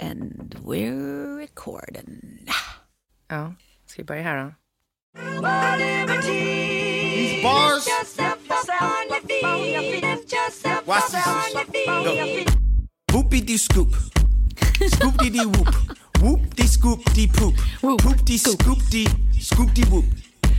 [0.00, 2.46] And we're recording.
[3.28, 3.54] Ja,
[3.86, 4.54] ska vi börja här då?
[6.22, 7.84] These bars.
[10.86, 11.24] Watch this.
[11.86, 12.44] Go.
[13.12, 13.88] Whoopie dee scoop.
[14.92, 15.68] Scoop dee dee whoop.
[16.20, 17.54] Whoop dee scoop dee poop.
[17.80, 19.08] Poop dee scoop dee
[19.40, 20.04] scoop dee whoop.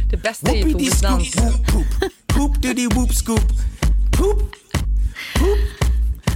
[0.09, 1.35] Det bästa är ju Whoopie dee scoop Bohuslands.
[1.35, 2.11] whoop poop.
[2.27, 3.41] Poop dee dee whoop scoop.
[4.11, 4.55] Poop.
[5.35, 5.59] Poop.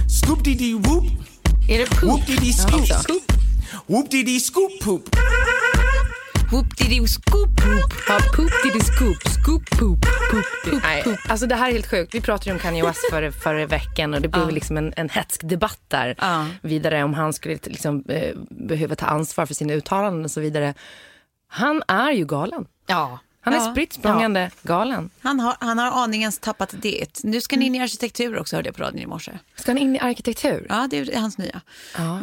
[0.08, 1.04] Scoop dee dee whoop.
[1.68, 2.02] Är det poop?
[2.02, 2.82] Whoop dee dee scoop.
[2.88, 3.32] Ja, Scoop.
[3.86, 5.16] Whoop dee dee scoop poop.
[6.52, 7.92] Whoop diddy scoop poop.
[8.08, 10.06] Ja, poop diddy scoop, scoop poop,
[10.64, 10.82] poop.
[11.28, 12.14] alltså det här är helt sjukt.
[12.14, 15.08] Vi pratade ju om Kanye West förra, förra veckan och det blev liksom en, en
[15.08, 16.46] hetsk debatt där Ja.
[16.62, 20.74] vidare om han skulle liksom, eh, behöva ta ansvar för sina uttalanden och så vidare.
[21.48, 22.66] Han är ju galen.
[22.86, 23.18] Ja.
[23.44, 23.70] Han är Ja.
[23.72, 25.10] spritt språngande galen.
[25.20, 27.20] Han har, han har aningens tappat det.
[27.24, 29.32] Nu ska ni in i arkitektur också hörde jag på radion i morse.
[29.56, 30.66] Ska han in i arkitektur?
[30.68, 31.60] Ja, det är hans nya.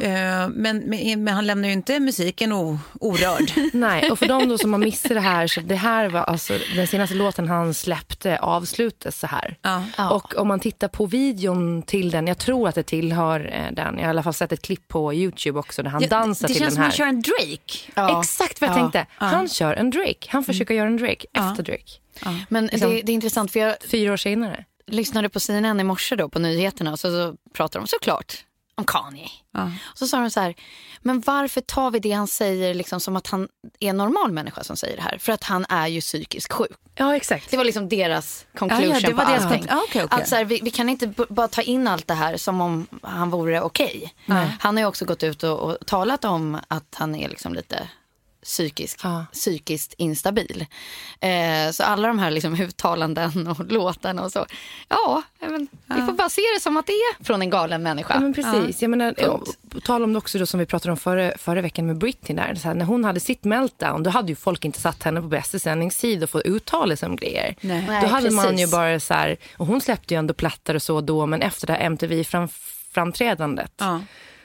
[0.01, 3.51] Eh, men, men, men han lämnar ju inte musiken o, orörd.
[3.73, 6.53] Nej, och för de då som har missat det här, så det här var alltså
[6.75, 9.57] den senaste låten han släppte avslutes så här.
[9.61, 10.09] Ja.
[10.09, 13.85] Och om man tittar på videon till den, jag tror att det tillhör eh, den,
[13.97, 16.47] jag har i alla fall sett ett klipp på Youtube också där han Ja, dansar
[16.47, 16.89] det till känns den som här.
[16.89, 17.91] att han kör en Drake.
[17.95, 18.19] Ja.
[18.21, 18.79] Exakt vad jag Ja.
[18.81, 19.05] tänkte.
[19.15, 20.27] Han kör en Drake.
[20.27, 21.91] Han försöker göra en Drake efter Drake.
[22.49, 24.65] Men det, det är intressant för jag Fyra år senare.
[24.87, 28.45] lyssnade på CNN i morse då på nyheterna och så, så pratade de såklart
[28.75, 29.27] om Kanye.
[29.91, 30.55] Och så sa de så här,
[31.01, 33.47] men varför tar vi det han säger liksom som att han
[33.79, 35.17] är en normal människa som säger det här?
[35.17, 36.71] För att han är ju psykiskt sjuk.
[36.95, 37.51] Ja, exakt.
[37.51, 39.65] Det var liksom deras conclusion Ja, ja, det var på deras allting.
[39.69, 40.21] ja, okej, okej.
[40.21, 42.87] Att så här, vi, vi kan inte bara ta in allt det här som om
[43.03, 44.13] han vore okej.
[44.59, 47.89] Han har ju också gått ut och, och talat om att han är liksom lite
[48.43, 49.25] psykisk, Ja.
[49.33, 50.65] psykiskt instabil.
[51.19, 54.45] Eh, så alla de här liksom uttalanden och låtarna och så.
[54.89, 58.13] Ja, men, vi får bara se det som att det är från en galen människa.
[58.13, 58.81] Ja, men precis.
[58.81, 59.13] Jag menar,
[59.69, 62.35] på tal om det också då, som vi pratade om förra, förra veckan med Britney
[62.35, 62.55] där.
[62.55, 65.27] Så här, när hon hade sitt meltdown, då hade ju folk inte satt henne på
[65.27, 67.55] bästa sändningstid och fått uttala sig om grejer.
[67.61, 67.85] Nej.
[67.87, 70.81] Nej, då hade man ju bara så här, och hon släppte ju ändå plattor och
[70.81, 74.01] så då, men efter det här MTV-framträdandet, Ja.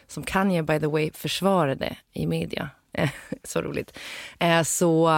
[0.08, 2.68] som Kanye by the way försvarade i media, eh,
[3.44, 3.98] så roligt,
[4.38, 5.12] eh, så,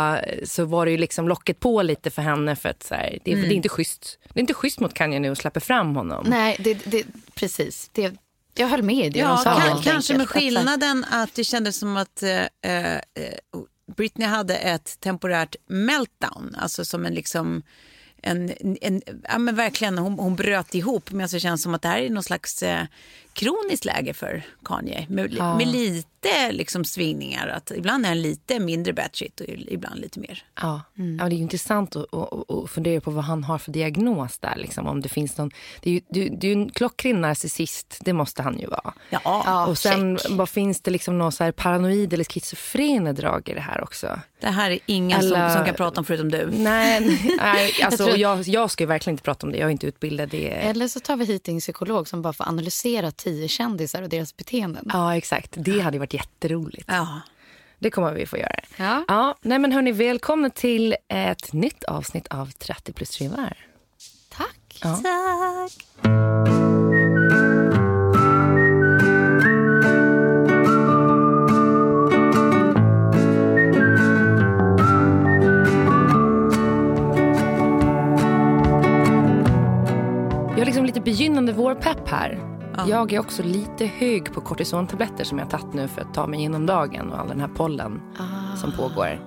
[0.44, 3.34] så var det ju liksom locket på lite för henne för att så här, det,
[3.34, 4.18] det är inte schysst.
[4.32, 6.26] Det är inte schysst mot Kanye nu att släppa fram honom.
[6.28, 7.90] Nej, det, det, precis.
[7.92, 8.14] Det,
[8.54, 9.60] jag höll med i det Ja, de sa.
[9.60, 13.00] kan, kanske med skillnaden att det kändes som att eh, eh,
[13.96, 16.56] Britney hade ett temporärt meltdown.
[16.58, 17.62] Alltså som en liksom...
[18.22, 21.10] En, en, ja, men verkligen, hon, hon bröt ihop.
[21.10, 22.84] Men det känns som att det här är någon slags eh,
[23.38, 25.06] kroniskt läge för Kanye.
[25.08, 27.48] Med, med lite liksom, svingningar.
[27.48, 30.42] Att ibland är han lite mindre batshit och ibland lite mer.
[30.60, 30.80] Ja.
[30.94, 34.38] ja, det är ju intressant att, att, att fundera på vad han har för diagnos
[34.38, 34.56] där.
[34.56, 35.50] Liksom, om det finns någon,
[35.82, 38.92] det är ju det, det är ju en klockren narcissist, det måste han ju vara.
[39.10, 40.30] Ja, Ja, och sen check.
[40.32, 44.20] vad finns det liksom någon så här paranoid eller schizofrena drag i det här också?
[44.40, 46.50] det här är ingen Eller- som, som kan prata om förutom du.
[46.52, 47.00] Nej,
[47.38, 49.58] nej alltså, tror- och jag, jag ska ju verkligen inte prata om det.
[49.58, 50.44] Jag är inte utbildad i...
[50.44, 54.36] Eller så tar vi hit en psykolog som bara får analysera tio kändisar och deras
[54.36, 54.90] beteenden.
[54.92, 55.54] Ja, exakt.
[55.56, 56.84] Det hade varit jätteroligt.
[56.88, 57.20] Ja.
[57.78, 58.60] Det kommer vi få göra.
[58.76, 59.04] Ja.
[59.08, 63.56] Ja, nej men hörni, välkomna till ett nytt avsnitt av 30 plus 3 var.
[64.28, 64.80] Tack.
[64.82, 65.00] Ja.
[65.02, 65.72] Tack.
[80.50, 82.57] Jag har liksom lite begynnande vårpepp här.
[82.86, 86.38] Jag är också lite hög på kortisontabletter som jag tagit nu för att ta mig
[86.38, 88.00] igenom dagen och all den här pollen
[88.56, 89.20] som pågår.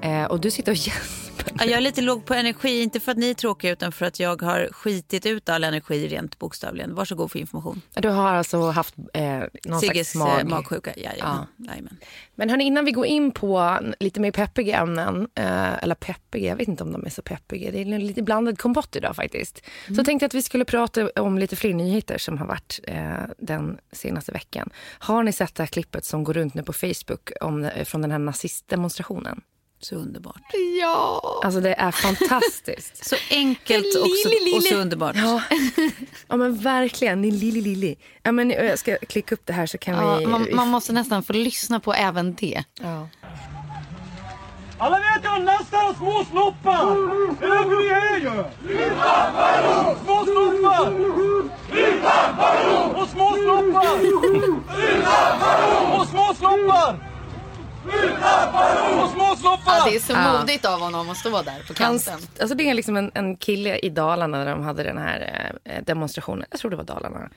[0.00, 1.31] Eh, och du sitter och gäspar.
[1.58, 4.06] Ja, jag är lite låg på energi, inte för att ni är tråkiga utan för
[4.06, 6.94] att jag har skitit ut all energi rent bokstavligen.
[6.94, 7.82] Varsågod för information.
[7.94, 10.36] Du har alltså haft eh, någon Sigges slags mag...
[10.36, 10.46] mag.
[10.46, 10.92] magsjuka.
[10.96, 11.46] Jajamän.
[11.56, 11.96] Jajamän.
[12.34, 16.56] Men hörni, innan vi går in på lite mer peppiga ämnen, eh, eller peppiga, jag
[16.56, 19.62] vet inte om de är så peppiga, det är lite blandad kompott idag faktiskt.
[19.96, 23.12] Så tänkte jag att vi skulle prata om lite fler nyheter som har varit eh,
[23.38, 24.70] den senaste veckan.
[24.98, 28.10] Har ni sett det här klippet som går runt nu på Facebook om, från den
[28.10, 29.42] här nazistdemonstrationen?
[29.82, 30.42] Så underbart.
[30.80, 31.20] Ja.
[31.44, 33.04] Alltså det är fantastiskt.
[33.08, 35.16] Så enkelt och så, och så underbart.
[35.16, 35.42] Ja.
[36.28, 37.96] ja men verkligen, ni lilli lilli.
[38.22, 40.26] Ja, men jag ska klicka upp det här så kan Ja, vi...
[40.26, 42.64] man, man måste nästan få lyssna på även det.
[42.80, 43.08] Ja.
[44.78, 46.86] Alla vet att lastar och små snoppar!
[47.40, 48.44] Det är därför vi är ju!
[50.04, 50.88] Små snoppar!
[53.02, 53.94] Och små snoppar!
[56.00, 57.11] Och små snoppar!
[59.66, 62.28] Ja, det är så modigt av honom att stå där på Hans, kanten.
[62.40, 65.82] alltså det är liksom en, en kille i Dalarna där de hade den här eh,
[65.84, 66.46] demonstrationen.
[66.50, 67.30] Jag tror det var Dalarna.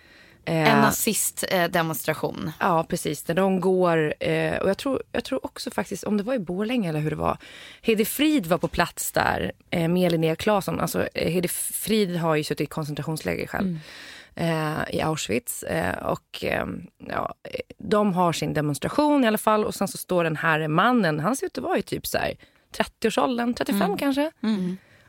[0.47, 2.51] Eh, En nazistdemonstration.
[2.59, 3.23] Ja, precis.
[3.23, 6.39] Där de går, eh, och jag tror, jag tror också faktiskt, om det var i
[6.39, 7.37] Borlänge eller hur det var,
[7.81, 10.79] Hede Frid var på plats där eh, med Linnea Claesson.
[10.79, 13.79] Alltså, eh, Hede Frid har ju suttit i koncentrationsläger själv.
[14.37, 15.63] Eh, i Auschwitz.
[15.63, 16.65] Eh, och eh,
[16.97, 17.35] ja,
[17.77, 19.65] de har sin demonstration i alla fall.
[19.65, 22.17] Och sen så står den här mannen, han ser ut att vara i typ så
[22.17, 22.37] här
[22.77, 24.31] 30-årsåldern, 35 kanske.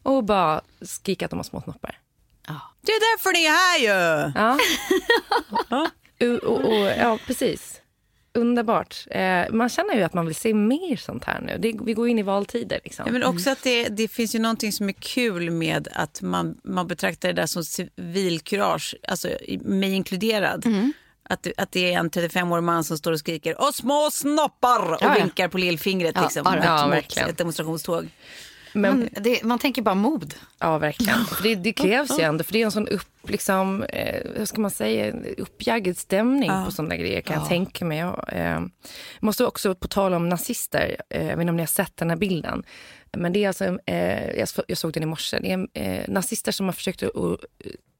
[0.02, 2.00] Och bara skriker att de har små snoppar.
[2.80, 4.32] Det är därför ni är här ju!
[4.34, 4.58] Ja.
[6.20, 7.75] och, och, och, ja, precis.
[8.36, 9.06] Underbart.
[9.10, 11.58] Eh, man känner ju att man vill se mer sånt här nu.
[11.58, 12.80] Det, vi går in i valtider.
[12.84, 13.02] Liksom.
[13.06, 16.56] Ja, men också att det, det finns ju någonting som är kul med att man,
[16.64, 19.28] man betraktar det där som civilkurage, alltså
[19.60, 20.64] mig inkluderad.
[21.28, 24.92] Att, det- att det är en 35-årig man som står och skriker och små snoppar
[24.92, 25.22] och Ja, ja.
[25.22, 27.28] vinkar på lillfingret liksom, ja, ja, verkligen.
[27.28, 28.08] ett demonstrationståg.
[28.76, 30.34] Men, Man, det, man tänker bara mod.
[30.58, 31.24] Ja, verkligen.
[31.24, 32.44] För det, det krävs ju ändå.
[32.44, 36.70] För det är en sån upp, liksom, eh, hur ska man säga, uppjaggad stämning på
[36.72, 38.04] sådana grejer kan jag tänka mig.
[38.04, 38.60] Och, eh,
[39.20, 42.10] måste också på tal om nazister, eh, jag vet inte om ni har sett den
[42.10, 42.62] här bilden.
[43.16, 46.04] Men det är alltså, eh, jag, så- jag såg den i morse, det är eh,
[46.08, 47.10] nazister som har försökt att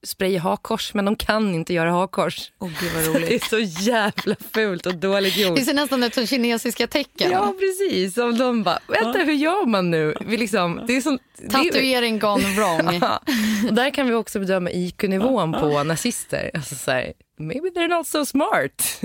[0.06, 2.52] spraya hakkors men de kan inte göra hakkors.
[2.58, 3.42] Åh gud vad Det roligt.
[3.44, 5.56] är så jävla fult och dåligt gjort.
[5.56, 7.30] Det ser nästan ut som kinesiska tecken.
[7.30, 8.18] Ja, precis.
[8.18, 10.14] Och de bara, vänta hur gör man nu?
[10.20, 12.98] Vi liksom, det är sånt, det är- Tatuering gone wrong.
[13.00, 13.22] Ja.
[13.70, 16.50] Där kan vi också bedöma IQ-nivån på nazister.
[16.54, 19.00] Alltså så här, maybe they're not so smart.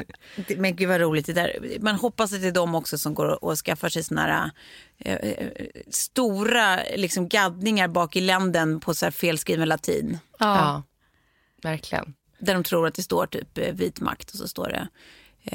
[0.47, 1.25] Det- Men gud vad roligt.
[1.25, 1.77] Det där.
[1.79, 4.51] Man hoppas att det är de också som går och, skaffar sig såna här
[5.05, 5.47] eh, eh,
[5.89, 10.17] stora liksom, gaddningar bak i länden på så här felskriven latin.
[10.39, 10.83] Ja,
[11.61, 12.13] verkligen.
[12.39, 14.87] Där de tror att det står typ eh, vit makt och så står det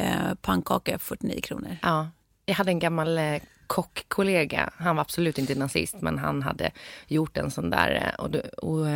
[0.02, 1.76] eh, pannkaka 49 kronor.
[1.82, 2.08] Ja.
[2.46, 3.36] Jag hade en gammal eh,
[3.66, 4.70] kockkollega.
[4.76, 6.70] Han var absolut inte nazist, men han hade
[7.06, 7.94] gjort en sån där.
[8.18, 8.86] eh, Och, då, och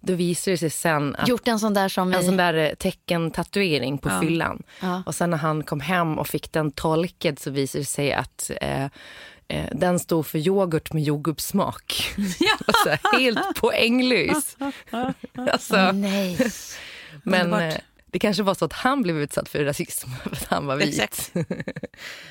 [0.00, 2.24] då visade det sig sen att Gjort en sån där som en i...
[2.24, 4.62] sån där teckentatuering på fyllan.
[4.82, 5.02] Ja.
[5.06, 8.50] Och sen när han kom hem och fick den tolkad så visade det sig att
[8.60, 8.86] eh,
[9.48, 12.14] eh, den stod för yoghurt med jordgubbssmak.
[12.66, 14.56] alltså, helt poänglös.
[15.50, 16.38] alltså, Nej.
[17.22, 17.74] men eh,
[18.06, 20.88] det kanske var så att han blev utsatt för rasism för att han var vit.
[20.88, 21.32] Exakt.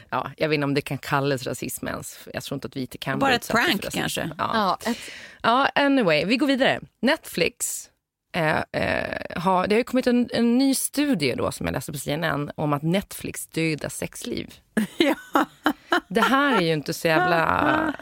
[0.10, 2.20] ja, jag vet inte om det kan kallas rasism ens.
[2.34, 4.30] Jag tror inte att vita kan Bara ett prank kanske.
[4.38, 4.52] Ja.
[4.84, 4.98] Ja, ett,
[5.44, 6.80] Ja, anyway, vi går vidare.
[7.02, 7.90] Netflix.
[8.34, 11.92] Eh, eh, har, det har ju kommit en, en ny studie då som jag läste
[11.92, 14.54] på CNN om att Netflix dödar sexliv.
[16.08, 17.94] Det här är ju inte så jävla...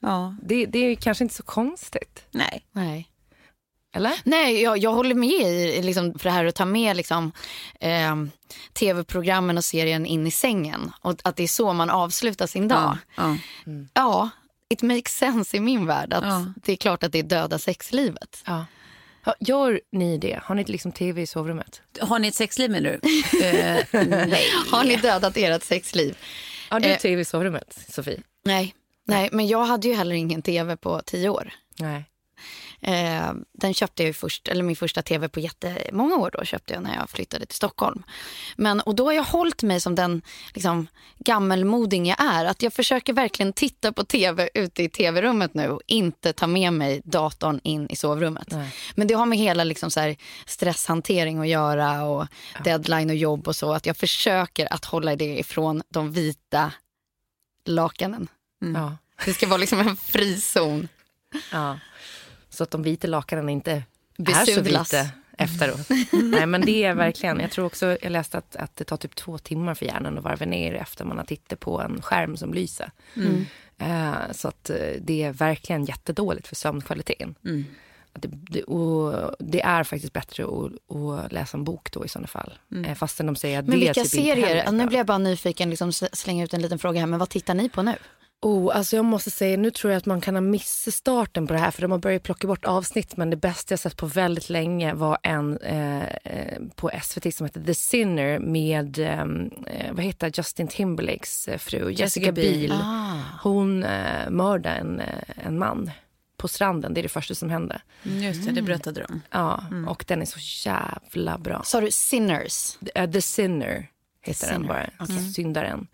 [0.00, 0.36] Ja.
[0.42, 2.26] Det, det är ju kanske inte så konstigt.
[2.30, 2.66] Nej.
[2.72, 3.08] nej.
[3.94, 4.12] Eller?
[4.24, 7.32] Nej, jag, jag håller med i liksom, för det här att ta med liksom,
[7.80, 8.16] eh,
[8.72, 10.92] tv-programmen och serien in i sängen.
[11.00, 12.98] Och att det är så man avslutar sin dag.
[13.16, 13.36] Ja.
[13.94, 14.30] Ja,
[14.68, 16.12] it makes sense i min värld.
[16.12, 16.52] Att Ja.
[16.64, 18.42] Det är klart att det är döda sexlivet.
[18.46, 18.64] Ja.
[19.28, 20.40] Ja, Gör ni det?
[20.42, 21.82] Har ni liksom tv i sovrummet?
[22.00, 22.94] Har ni ett sexliv menar du?
[23.44, 23.84] eh,
[24.28, 24.44] nej.
[24.70, 26.18] Har ni dödat ert sexliv?
[26.70, 26.98] Har du Eh.
[26.98, 28.20] tv i sovrummet, Sofie?
[28.44, 28.74] Nej.
[29.06, 31.52] Nej, men jag hade ju heller ingen tv på tio år.
[31.78, 32.04] Nej.
[32.80, 36.82] Eh, den köpte jag först, eller min första tv på jättemånga år då köpte jag
[36.82, 38.02] när jag flyttade till Stockholm.
[38.56, 40.22] Men, och då har jag hållit mig som den
[40.54, 40.86] liksom,
[41.18, 42.44] gammelmoding jag är.
[42.44, 46.72] Att jag försöker verkligen titta på tv ute i tv-rummet nu och inte ta med
[46.72, 48.48] mig datorn in i sovrummet.
[48.94, 50.16] Men det har med hela liksom, så här,
[50.46, 52.26] stresshantering att göra och
[52.64, 53.72] deadline och jobb och så.
[53.72, 56.72] Att jag försöker att hålla det ifrån de vita
[57.64, 58.28] lakanen.
[58.74, 58.96] Ja.
[59.24, 60.88] Det ska vara liksom en frizon.
[61.52, 61.78] Ja.
[62.58, 64.92] Så att de vita lakanen inte är så Besudlas.
[64.94, 65.88] vita efteråt.
[66.12, 69.14] Nej men det är verkligen, jag tror också, jag läste att, att det tar typ
[69.14, 72.54] två timmar för hjärnan att varva ner efter man har tittat på en skärm som
[72.54, 72.90] lyser.
[73.78, 77.34] Eh, så att eh, det är verkligen jättedåligt för sömnkvaliteten.
[78.12, 82.08] Att Det, det, och det är faktiskt bättre att, att läsa en bok då i
[82.08, 82.58] sådana fall.
[82.86, 85.92] Eh, fastän de säger att Men vilka typ serier, nu blir jag bara nyfiken, liksom
[85.92, 87.94] slänga ut en liten fråga här, men vad tittar ni på nu?
[88.40, 91.52] Oh, alltså jag måste säga, nu tror jag att man kan ha missat starten på
[91.52, 94.06] det här för de har börjat plocka bort avsnitt men det bästa jag sett på
[94.06, 99.92] väldigt länge var en eh, eh, på SVT som heter The Sinner med, ehm, eh,
[99.92, 102.72] vad heter Justin Timberlakes eh, fru Jessica, Biel.
[102.72, 103.20] Ah.
[103.42, 105.90] Hon eh, mördade en, eh, en man
[106.36, 107.80] på stranden, det är det första som hände.
[108.04, 109.20] Mm, Just det, det berättade de.
[109.30, 111.62] Ja, och den är så jävla bra.
[111.64, 112.78] Sa du Sinners?
[112.94, 113.88] Eh, The Sinner
[114.28, 114.90] heter den bara.
[115.00, 115.32] okej.
[115.32, 115.86] Syndaren.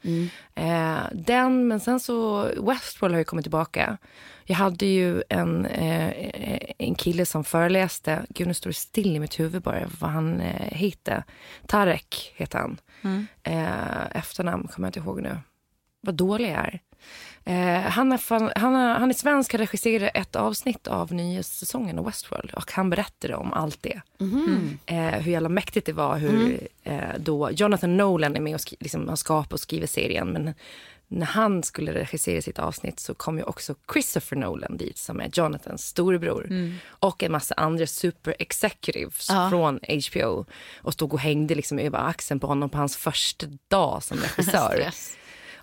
[0.55, 3.99] Eh, den, men sen så, Westworld har ju kommit tillbaka.
[4.45, 6.13] Jag hade ju en, eh,
[6.79, 10.41] en kille som föreläste, gud nu står det still i mitt huvud bara vad han
[10.41, 11.25] eh, hette.
[11.67, 12.79] Tarek heter han.
[13.43, 15.39] Eh, efternamn kommer jag inte ihåg nu.
[16.05, 16.81] Vad dålig jag är.
[17.47, 21.43] Eh, han, är fan, han, är, han är svensk, har regisserat ett avsnitt av nya
[21.43, 24.01] säsongen av Westworld och han berättade om allt det.
[24.87, 26.19] Eh, hur jävla mäktigt det var.
[26.19, 30.29] Hur eh, då Jonathan Nolan är med och skri- liksom, har skapat och skriver serien.
[30.29, 30.55] Men
[31.09, 35.31] när han skulle regissera sitt avsnitt så kom ju också Christopher Nolan dit som är
[35.33, 36.47] Jonathans storebror.
[36.89, 39.81] Och en massa andra super executives från
[40.11, 40.47] HBO.
[40.83, 44.91] Och stod och hängde liksom över axeln på honom på hans första dag som regissör.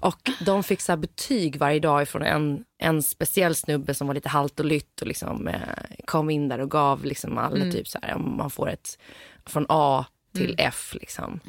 [0.01, 4.29] Och de fick så betyg varje dag från en, en speciell snubbe som var lite
[4.29, 5.59] halt och lytt och liksom, eh,
[6.05, 8.97] kom in där och gav liksom alla typ så här, man får ett
[9.45, 11.39] från A till F liksom.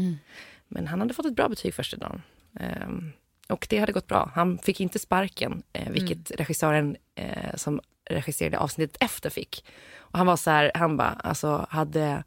[0.68, 2.22] Men han hade fått ett bra betyg första dagen.
[2.60, 3.12] Ehm,
[3.48, 4.30] och det hade gått bra.
[4.34, 7.80] Han fick inte sparken, eh, vilket regissören eh, som
[8.10, 9.64] regisserade avsnittet efter fick.
[9.96, 12.24] Och han var så här, han bara, alltså hade,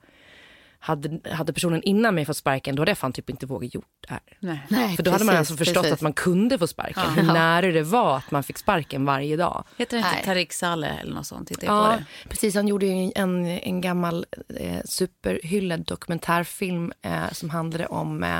[0.85, 3.85] hade, hade personen innan mig fått sparken, då hade jag fan typ inte vågat gjort
[4.07, 4.21] det här.
[4.39, 4.59] Nej.
[4.69, 5.93] Nej, För då hade man alltså förstått precis.
[5.93, 7.09] att man kunde få sparken.
[7.15, 9.63] Hur nära det var att man fick sparken varje dag.
[9.77, 10.25] Heter det inte Nej.
[10.25, 11.47] Tarik Saleh eller något sånt?
[11.47, 11.87] Tittar Ja,
[12.23, 12.29] det?
[12.29, 12.55] precis.
[12.55, 14.25] Han gjorde ju en, en gammal
[14.59, 18.39] eh, superhyllad dokumentärfilm eh, som handlade om eh,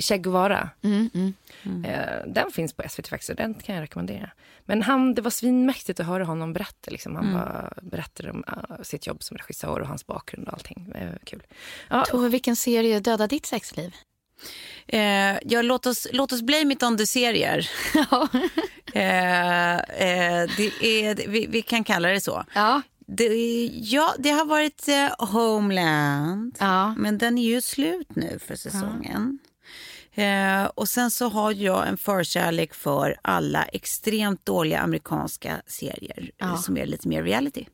[0.00, 0.70] Che Guevara.
[1.84, 4.30] Eh, den finns på SVT faktiskt, så den kan jag rekommendera.
[4.66, 6.90] Men han, det var svinmäktigt att höra honom berätta.
[6.90, 7.16] Liksom.
[7.16, 10.92] Han bara berättade om eh, sitt jobb som regissör och hans bakgrund och allting.
[10.94, 11.42] Eh, kul.
[11.88, 13.94] Ja, Tove, vilken serie dödar ditt sexliv?
[14.86, 17.70] Eh, ja, låt, oss, låt oss blame it on the serier.
[18.94, 22.44] eh, eh, det är, vi, vi kan kalla det så.
[22.54, 22.82] Ja.
[23.06, 23.24] Det,
[23.72, 26.94] ja, det har varit eh, Homeland, Ja.
[26.94, 29.38] men den är ju slut nu för säsongen.
[30.14, 36.56] Eh, och sen så har jag en förkärlek för alla extremt dåliga amerikanska serier eh,
[36.56, 37.64] som är lite mer reality.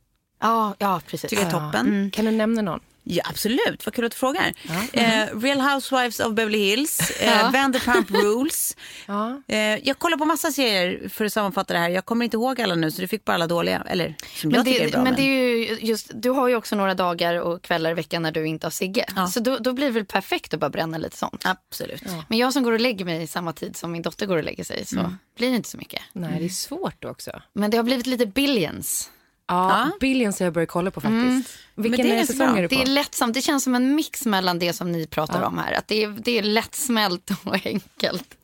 [0.41, 1.31] Ja, ja precis.
[1.31, 2.11] Tycker jag är toppen.
[2.11, 2.81] Kan du nämna någon?
[3.03, 3.87] Ja, absolut.
[3.87, 4.53] Vad kul att du frågar.
[4.93, 7.51] Eh, Real Housewives of Beverly Hills, eh, Ja.
[7.53, 8.77] Vanderpump Rules.
[9.07, 9.43] Ja.
[9.49, 11.89] Eh, jag kollar på massa serier för att sammanfatta det här.
[11.89, 13.83] Jag kommer inte ihåg alla nu så du fick bara alla dåliga.
[13.89, 15.03] Eller som Men, jag tycker är det, bra.
[15.05, 18.23] men det är ju just, du har ju också några dagar och kvällar i veckan
[18.23, 19.05] när du inte har Sigge.
[19.33, 21.43] Så då, då blir det väl perfekt att bara bränna lite sånt.
[21.47, 22.03] Absolut.
[22.29, 24.45] Men jag som går och lägger mig i samma tid som min dotter går och
[24.45, 26.03] lägger sig så blir det inte så mycket.
[26.13, 27.31] Nej, det är svårt också.
[27.53, 29.11] Men det har blivit lite billions.
[29.51, 31.59] Ja, Billions har jag börjat kolla på faktiskt.
[31.75, 32.75] Vilken Men det är säsong är du på?
[32.75, 33.35] Det är lättsamt.
[33.35, 35.73] Det känns som en mix mellan det som ni pratar om här.
[35.73, 38.35] Att det är, det är lättsmält och enkelt.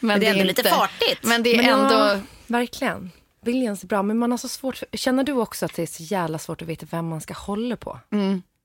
[0.00, 1.24] Men, det är ändå lite fartigt.
[1.24, 1.94] Men det är Men ändå...
[1.94, 3.10] ja, verkligen.
[3.44, 4.76] Billions är bra, men man har så svårt.
[4.76, 7.34] För, känner du också att det är så jävla svårt att veta vem man ska
[7.34, 8.00] hålla på?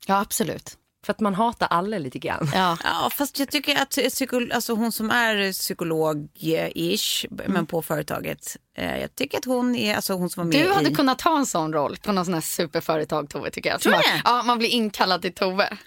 [0.08, 0.78] Ja, absolut.
[1.05, 2.50] För att man hatar alla lite grann.
[2.53, 2.77] Ja.
[2.83, 8.57] Ja, fast jag tycker att psyko, alltså hon som är psykolog-ish, men på företaget.
[8.77, 10.95] Eh, jag tycker att hon är, alltså hon som var med Du hade i...
[10.95, 13.51] kunnat ta en sån roll på någon sån här superföretag, Tove.
[13.51, 13.81] Tycker jag.
[13.81, 14.22] Tror det?
[14.25, 15.77] ja, man blir inkallad till Tove.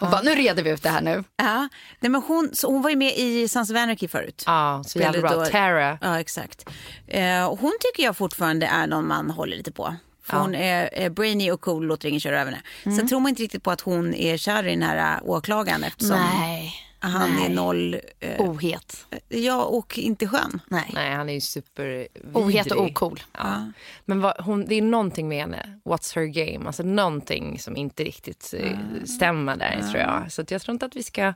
[0.00, 1.24] Och bara, nu reder vi ut det här nu.
[1.36, 1.68] Ja,
[2.00, 4.42] nej, men hon, så hon var ju med i Sons of Anarchy förut.
[4.46, 5.30] Ja, så jävla bra.
[5.30, 5.98] då- Tara.
[6.00, 6.68] Ja, exakt.
[7.06, 9.96] Eh, hon tycker jag fortfarande är någon man håller lite på.
[10.28, 10.42] För Ja.
[10.42, 12.62] hon är, är brainy och cool, låter ingen köra över henne.
[12.84, 12.98] Mm.
[12.98, 15.84] Sen tror man inte riktigt på att hon är kär i den här äh, åklagaren
[15.84, 16.74] eftersom Nej.
[17.00, 17.44] han Nej.
[17.44, 19.06] är noll, eh, Ohet.
[19.28, 20.60] ja och inte skön.
[20.68, 20.90] Nej.
[20.94, 23.20] Nej, han är ju super Ohet och ocool.
[23.32, 23.72] Ja.
[24.04, 25.80] Men vad, hon, det är någonting med henne.
[25.84, 26.66] What's her game?
[26.66, 30.32] Alltså någonting som inte riktigt eh, stämmer där tror jag.
[30.32, 31.34] Så att jag tror inte att vi ska...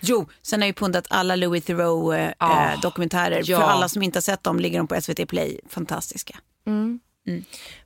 [0.00, 3.42] Jo, sen har ju pundat alla Louis Theroux eh, eh, dokumentärer.
[3.44, 3.58] ja.
[3.60, 5.60] För alla som inte har sett dem ligger de på SVT Play.
[5.68, 6.36] Fantastiska.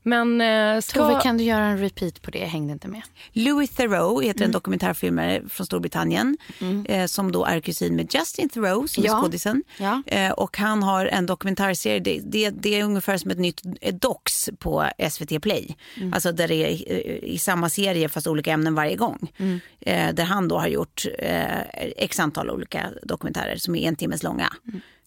[0.03, 1.01] Men eh, ska...
[1.01, 2.39] Tove, kan du göra en repeat på det?
[2.39, 3.03] Jag hängde inte med.
[3.33, 6.37] Louis Theroux heter en dokumentärfilmare från Storbritannien
[6.85, 9.17] eh, som då är kusin med Justin Theroux som Ja.
[9.19, 9.63] är skådisen.
[9.79, 10.03] Ja.
[10.07, 13.95] Eh, och han har en dokumentärserie, det, det, det är ungefär som ett nytt eh,
[13.95, 15.77] Docs på SVT Play.
[16.13, 19.33] Alltså där det är i, i samma serie fast olika ämnen varje gång.
[19.81, 21.61] Eh, där han då har gjort eh,
[21.97, 24.53] x antal olika dokumentärer som är en timmes långa.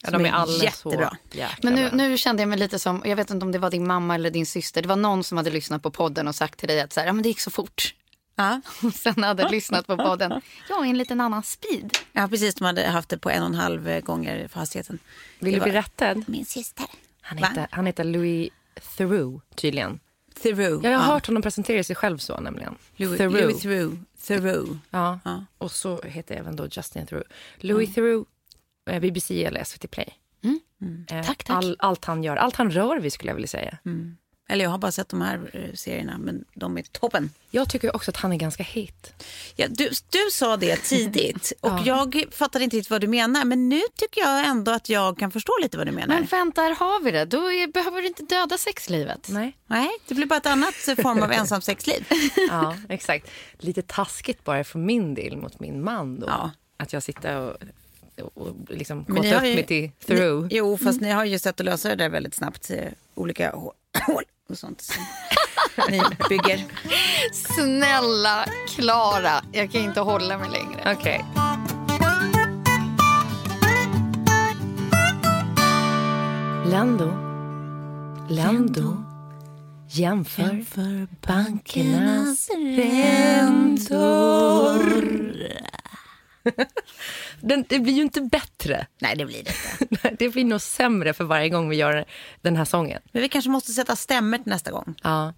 [0.03, 1.17] Ja, de är alla jättebra.
[1.31, 3.59] så jäkla Men nu, nu kände jag mig lite som, jag vet inte om det
[3.59, 4.81] var din mamma eller din syster.
[4.81, 7.07] Det var någon som hade lyssnat på podden och sagt till dig att så här,
[7.07, 7.93] ja, men det gick så fort.
[8.35, 8.61] Ja.
[8.83, 10.41] Och sen hade lyssnat på podden.
[10.69, 11.97] Ja, i en liten annan speed.
[12.13, 12.55] ja, precis.
[12.55, 14.99] De hade haft det på en och en halv gånger för hastigheten.
[15.39, 16.23] Vill du bli rättad?
[16.27, 16.85] Min syster.
[17.21, 17.47] Han Va?
[17.47, 18.49] heter, han heter Louis
[18.97, 19.99] Theroux tydligen.
[20.41, 20.83] Theroux.
[20.83, 21.13] Jag har ja.
[21.13, 22.75] hört honom presentera sig själv så nämligen.
[22.95, 23.41] Louis Theroux.
[23.41, 23.97] Louis Theroux.
[24.27, 24.79] Theroux.
[24.89, 25.19] Ja.
[25.25, 25.45] Ja.
[25.57, 27.29] Och så heter även då Justin Theroux.
[27.57, 28.32] Louis Theroux, eh,
[28.85, 30.13] BBC eller SVT Play.
[31.09, 31.57] Eh, Tack, tack.
[31.57, 33.77] All, allt han gör, allt han rör vid skulle jag vilja säga.
[34.49, 37.29] Eller jag har bara sett de här eh, serierna, men de är toppen.
[37.51, 39.13] Jag tycker också att han är ganska hit.
[39.55, 43.45] Ja, du, du sa det tidigt och jag fattade inte riktigt vad du menar.
[43.45, 46.15] Men nu tycker jag ändå att jag kan förstå lite vad du menar.
[46.15, 47.25] Men vänta, här har vi det.
[47.25, 49.27] Då är, behöver du inte döda sexlivet.
[49.31, 49.57] Nej.
[49.67, 52.05] Nej, det blir bara ett annat form av ensamt sexliv.
[52.49, 53.29] Ja, exakt.
[53.57, 56.27] Lite taskigt bara från min del mot min man då.
[56.27, 56.51] Ja.
[56.77, 57.57] Att jag sitter och,
[58.21, 60.51] och, liksom Men ni kåtar har upp ju- mig till Theroux.
[60.51, 62.69] Ni, jo, fast ni har ju sätt att lösa det där väldigt snabbt.
[62.69, 62.77] eh,
[63.15, 63.71] Olika hå-
[64.07, 65.03] hål och sånt som
[65.89, 66.65] ni bygger.
[67.33, 70.95] Snälla Klara, jag kan inte hålla mig längre.
[70.99, 71.25] Okej.
[76.71, 77.13] Lando.
[78.29, 78.97] Lando.
[79.89, 84.03] Jämför, bankernas räntor.
[87.43, 88.87] Den, det blir ju inte bättre.
[89.01, 90.09] Nej, det blir det inte.
[90.19, 92.05] Det blir nog sämre för varje gång vi gör
[92.41, 93.01] den här sången.
[93.11, 94.95] Men vi kanske måste sätta stämmer till nästa gång.
[95.03, 95.33] Ja,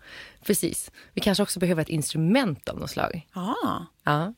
[0.46, 0.92] precis.
[1.14, 3.28] Vi kanske också behöver ett instrument av något slag.
[3.36, 3.86] Ja.
[4.06, 4.34] Ja.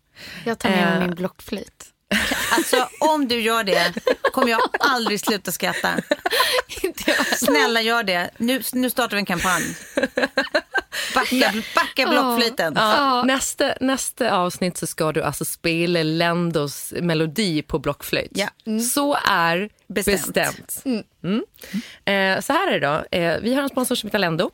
[0.46, 1.00] Jag tar med mig Eh.
[1.08, 1.86] min blockflöjt.
[2.52, 3.94] Alltså om du gör det
[4.34, 5.90] kommer jag aldrig sluta skratta.
[7.38, 8.30] Snälla gör det.
[8.38, 9.64] Nu, nu startar vi en kampanj.
[11.14, 12.74] Backa, backa blockflöjten.
[12.76, 18.32] Ja, nästa, nästa avsnitt så ska du alltså spela Lendos melodi på blockflöjt.
[18.36, 18.48] Ja.
[18.94, 20.26] Så är Bestämt.
[20.26, 20.84] bestämt.
[21.24, 21.44] Mm.
[22.06, 23.18] Eh, så här är det då.
[23.18, 24.52] Eh, vi har en sponsor som heter Lendo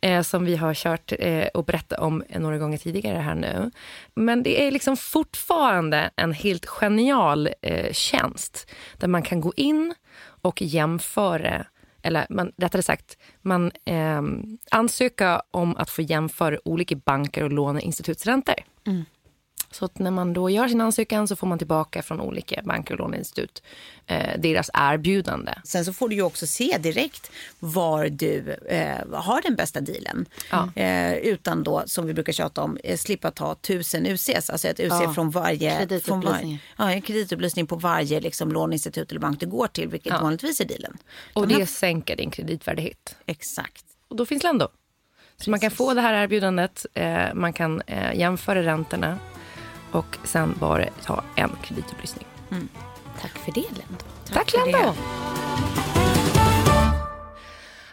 [0.00, 3.70] eh, som vi har kört eh, och berättat om några gånger tidigare här nu.
[4.14, 9.94] Men det är liksom fortfarande en helt genial eh, tjänst där man kan gå in
[10.42, 11.66] och jämföra
[12.02, 14.22] eller man, rättare sagt, man eh,
[14.70, 18.54] ansöka om att få jämföra olika banker och låneinstitutsräntor.
[18.86, 19.04] Mm.
[19.72, 22.94] Så att när man då gör sin ansökan så får man tillbaka från olika banker
[22.94, 23.62] och låneinstitut
[24.06, 25.52] eh, deras erbjudande.
[25.64, 30.26] Sen så får du ju också se direkt var du eh, har den bästa dealen.
[30.50, 30.72] Ja.
[30.82, 34.50] Eh, utan då, som vi brukar tjata om, eh, slippa ta tusen UCs.
[34.50, 35.12] Alltså ett UC Ja.
[35.14, 35.70] från varje...
[35.70, 36.32] Från Kreditupplysningar.
[36.42, 40.20] varje ja, en kreditupplysning på varje liksom, låneinstitut eller bank du går till, vilket Ja.
[40.22, 40.96] vanligtvis är dealen.
[41.32, 43.16] Och Den det här- sänker din kreditvärdighet.
[43.26, 43.84] Exakt.
[44.08, 44.68] Och då finns Lendo.
[45.36, 49.18] Så man kan få det här erbjudandet, eh, man kan eh, jämföra räntorna
[49.92, 52.26] och sen bara ta en kreditupplysning.
[53.20, 54.04] Tack för det, Lendo.
[54.32, 54.78] Tack, för Lendo!
[54.78, 54.94] det.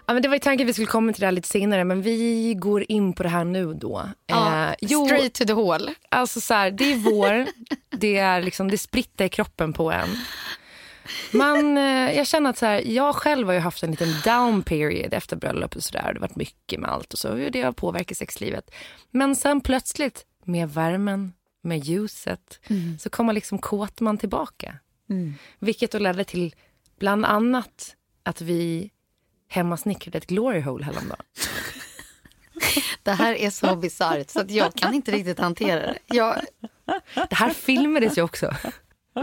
[0.05, 1.83] Ja, men det var ju tanken att vi skulle komma till det här lite senare,
[1.83, 4.09] men vi går in på det här nu då.
[4.27, 5.89] Ja, Eh, jo, straight to the hall.
[6.09, 7.47] Alltså så här, det är vår,
[7.97, 10.09] det är liksom, det spritter i kroppen på en.
[11.31, 14.63] Man, eh, jag känner att så här, jag själv har ju haft en liten down
[14.63, 16.01] period efter bröllop och sådär.
[16.01, 17.29] Det har varit mycket med allt och så.
[17.31, 18.71] och Det har påverkat sexlivet.
[19.11, 21.33] Men sen plötsligt, med värmen,
[21.67, 22.59] med ljuset,
[22.99, 24.75] så kommer liksom kåtman tillbaka.
[25.59, 26.55] Vilket då ledde till
[26.99, 28.91] bland annat att vi
[29.47, 31.25] hemmasnickrade ett glory hole häromdagen.
[33.03, 35.97] Det här är så bisarrt så att jag kan inte riktigt hantera det.
[36.05, 36.41] Jag,
[37.29, 38.53] Det här filmades ju också.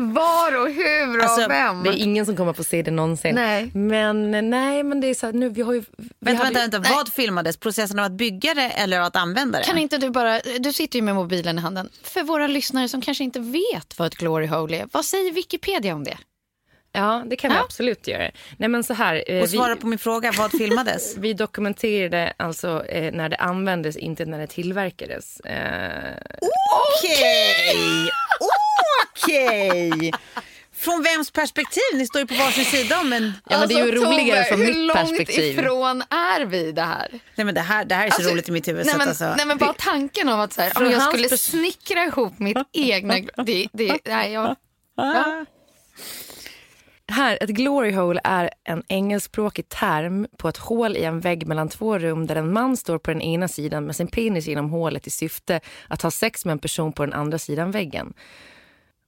[0.00, 1.83] Var och hur och Alltså, vem?
[1.83, 3.35] Det är ingen som kommer få se det någonsin.
[3.35, 3.70] Nej.
[3.74, 5.80] Men nej, men det är så här, nu, vi har ju...
[5.96, 6.94] Vi Vänta, vänta, vänta.
[6.94, 7.57] Vad filmades?
[7.57, 9.64] Processen av att bygga det eller att använda det?
[9.64, 11.88] Kan inte du bara, du sitter ju med mobilen i handen.
[12.02, 15.94] För våra lyssnare som kanske inte vet vad ett glory hole är, vad säger Wikipedia
[15.94, 16.18] om det?
[16.96, 18.30] Ja, det kan vi absolut göra.
[18.59, 21.16] Nej, men så här, eh, Och svara vi, på min fråga, vad filmades?
[21.18, 25.40] vi dokumenterade alltså eh, när det användes, inte när det tillverkades.
[25.40, 26.14] Eh,
[27.00, 28.11] Okej!
[29.22, 30.12] Okej!
[30.72, 31.83] Från vems perspektiv?
[31.94, 33.33] Ni står ju på varsin sida om en...
[33.48, 35.59] ja, men det är ju Alltså, roligare Tove, från hur mitt långt perspektiv.
[35.59, 37.09] ifrån är vi det här?
[37.35, 38.87] Nej men det här, det här är så roligt i mitt huvud.
[38.87, 41.50] Nej men, alltså, nej, men bara tanken av att så här, om jag skulle pers-
[41.50, 43.14] snickra ihop mitt egna...
[43.46, 44.57] Det, det, nej, jag,
[44.96, 45.44] ja.
[47.12, 51.68] Här, ett glory hole är en engelskspråkig term på ett hål i en vägg mellan
[51.68, 55.07] två rum där en man står på den ena sidan med sin penis genom hålet
[55.07, 58.12] i syfte att ha sex med en person på den andra sidan väggen.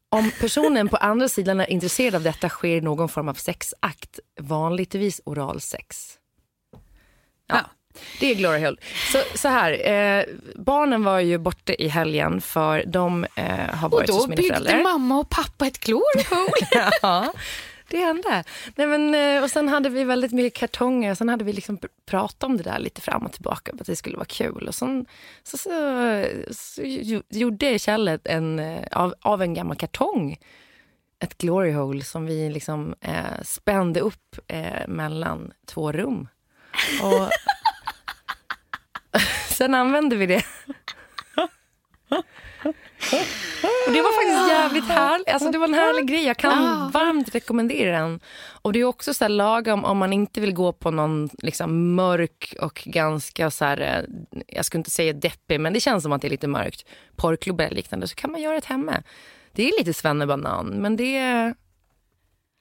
[0.08, 5.20] Om personen på andra sidan är intresserad av detta sker någon form av sexakt, vanligtvis
[5.24, 6.12] oral sex.
[7.46, 7.60] Ja,
[8.20, 8.76] det är glory hole.
[9.12, 10.24] Så, så här, eh,
[10.56, 14.36] barnen var ju borta i helgen för de eh, har Och varit då hos mina
[14.36, 14.82] byggde föräldrar.
[14.82, 16.24] mamma och pappa ett hole.
[17.02, 17.32] ja,
[17.88, 18.44] det hände.
[18.74, 21.78] Nej, men, eh, och sen hade vi väldigt mycket kartonger och sen hade vi liksom
[22.06, 24.68] pratat om det där lite fram och tillbaka, att det skulle vara kul.
[24.68, 25.06] Och sen,
[25.42, 25.70] så, så,
[26.50, 26.82] så så
[27.30, 30.36] gjorde Kjell en, eh, av, av en gammal kartong
[31.18, 36.28] ett glory hole som vi liksom eh, spände upp eh, mellan två rum.
[37.02, 37.30] Och
[39.48, 40.44] sen använde vi det.
[44.76, 45.28] Jävligt härligt.
[45.28, 46.24] Alltså det var en härlig grej.
[46.24, 48.20] Jag kan varmt rekommendera den.
[48.62, 51.94] Och det är också så här lagom om man inte vill gå på någon liksom
[51.94, 56.12] mörk och ganska så här, eh, jag skulle inte säga deppig, men det känns som
[56.12, 56.84] att det är lite mörkt.
[57.16, 59.02] Porrklubb eller liknande, så kan man göra det hemma.
[59.52, 61.54] Det är lite svennebanan, men det är...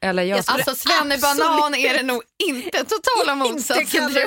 [0.01, 0.63] Eller jag skulle...
[0.63, 4.09] Alltså svennebanan är det nog inte totala motsatsen.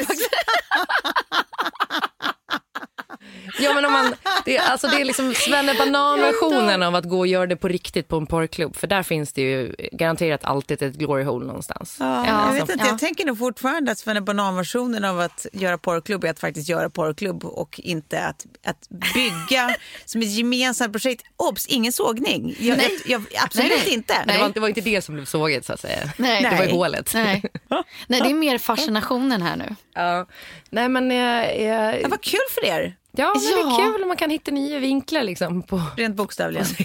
[3.58, 7.26] Ja, men om man, det, är, alltså det är liksom svennebanan-versionen av att gå och
[7.26, 8.76] göra det på riktigt på en porrklubb.
[8.76, 11.96] För där finns det ju garanterat alltid ett glory hole någonstans.
[12.00, 12.86] Ja, Ja, jag vet inte, ja.
[12.90, 16.90] jag tänker nog fortfarande att Svenne Banan-versionen av att göra porrklubb är att faktiskt göra
[16.90, 21.24] porrklubb och inte att, att bygga som ett gemensamt projekt.
[21.36, 22.56] Obs, ingen sågning.
[22.58, 22.98] Jag, Nej.
[23.06, 23.94] jag, jag, absolut Nej, nej.
[23.94, 24.14] inte.
[24.26, 26.10] Det, var, det var inte det som blev såget så att säga.
[26.16, 26.42] Nej.
[26.42, 26.66] Det var Nej.
[26.68, 27.10] ju hålet.
[27.14, 27.42] Nej.
[28.06, 29.74] Nej, det är mer fascinationen här nu.
[29.94, 30.26] Ja.
[30.70, 33.82] Nej men eh, eh, Det var kul för er, ja, men det Ja.
[33.88, 36.66] är kul om man kan hitta nya vinklar liksom på rent bokstavligen.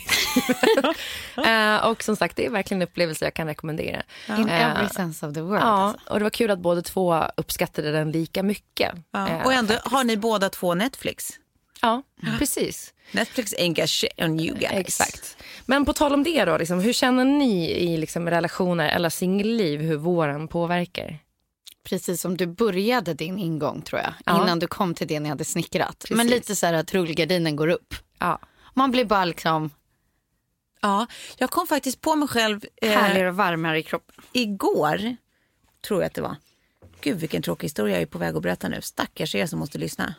[1.45, 4.03] Eh, och som sagt, det är verkligen en upplevelse jag kan rekommendera.
[4.37, 5.59] In Eh, every sense of the word.
[5.59, 6.09] Ja, Alltså.
[6.13, 8.91] och det var kul att båda två uppskattade den lika mycket.
[9.11, 9.27] Ja.
[9.29, 11.29] Eh, Och ändå har ni båda två Netflix.
[11.81, 12.01] ja,
[12.39, 12.93] precis.
[13.11, 14.71] Netflix ain't got shit on you guys.
[14.71, 15.37] Exakt.
[15.65, 19.81] Men på tal om det då, liksom, hur känner ni i liksom, relationer eller singelliv
[19.81, 21.17] hur våren påverkar?
[21.83, 24.13] Precis som du började din ingång tror jag.
[24.25, 24.43] Ja.
[24.43, 25.99] Innan du kom till det ni hade snickrat.
[25.99, 26.17] Precis.
[26.17, 27.93] Men lite så här att rullgardinen går upp.
[28.19, 28.39] Ja.
[28.73, 29.71] Man blir bara liksom
[30.81, 34.15] Ja, jag kom faktiskt på mig själv eh, härligare och varmare i kroppen.
[34.31, 35.15] igår,
[35.87, 36.35] tror jag att det var.
[37.01, 38.81] Gud vilken tråkig historia jag är på väg att berätta nu.
[38.81, 40.15] Stackars er som måste lyssna.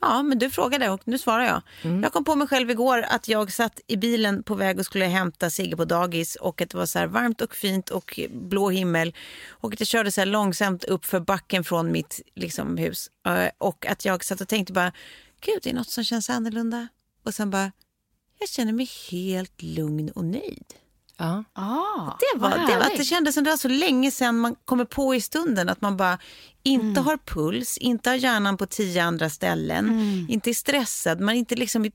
[0.00, 1.62] Ja, men du frågade och nu svarar jag.
[2.02, 5.04] Jag kom på mig själv igår att jag satt i bilen på väg och skulle
[5.04, 9.14] hämta Sigge på dagis och att det var så varmt och fint och blå himmel
[9.48, 13.10] och att jag körde så långsamt upp för backen från mitt liksom, hus
[13.58, 14.92] och att jag satt och tänkte bara,
[15.40, 16.88] gud det är något som känns annorlunda
[17.22, 17.72] och sen bara,
[18.38, 20.74] jag känner mig helt lugn och nöjd.
[21.20, 21.44] Ja.
[21.52, 24.54] Ah, Det, var, det, var, att det kändes som det var så länge sedan man
[24.64, 26.18] kommer på i stunden att man bara
[26.62, 31.38] inte har puls, inte har hjärnan på tio andra ställen, inte är stressad, man är,
[31.38, 31.90] inte liksom,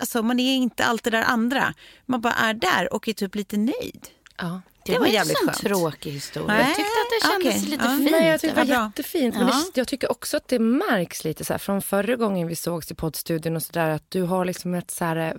[0.00, 1.74] alltså, man är inte allt det där andra.
[2.06, 4.08] Man bara är där och är typ lite nöjd.
[4.36, 4.60] Ja.
[4.84, 5.60] Det, det var var jävligt så en skönt.
[5.60, 6.46] tråkig historia.
[6.48, 7.70] Nej, Jag tyckte att det kändes okej.
[7.70, 7.96] lite Ja.
[7.96, 8.10] fint.
[8.10, 8.86] Nej, jag tycker det var Ja, bra.
[8.86, 9.34] jättefint.
[9.34, 9.54] Men Ja.
[9.74, 12.90] det, jag tycker också att det märks lite så här, från förra gången vi sågs
[12.90, 15.32] i poddstudion och så där, att du har liksom ett så här, eh,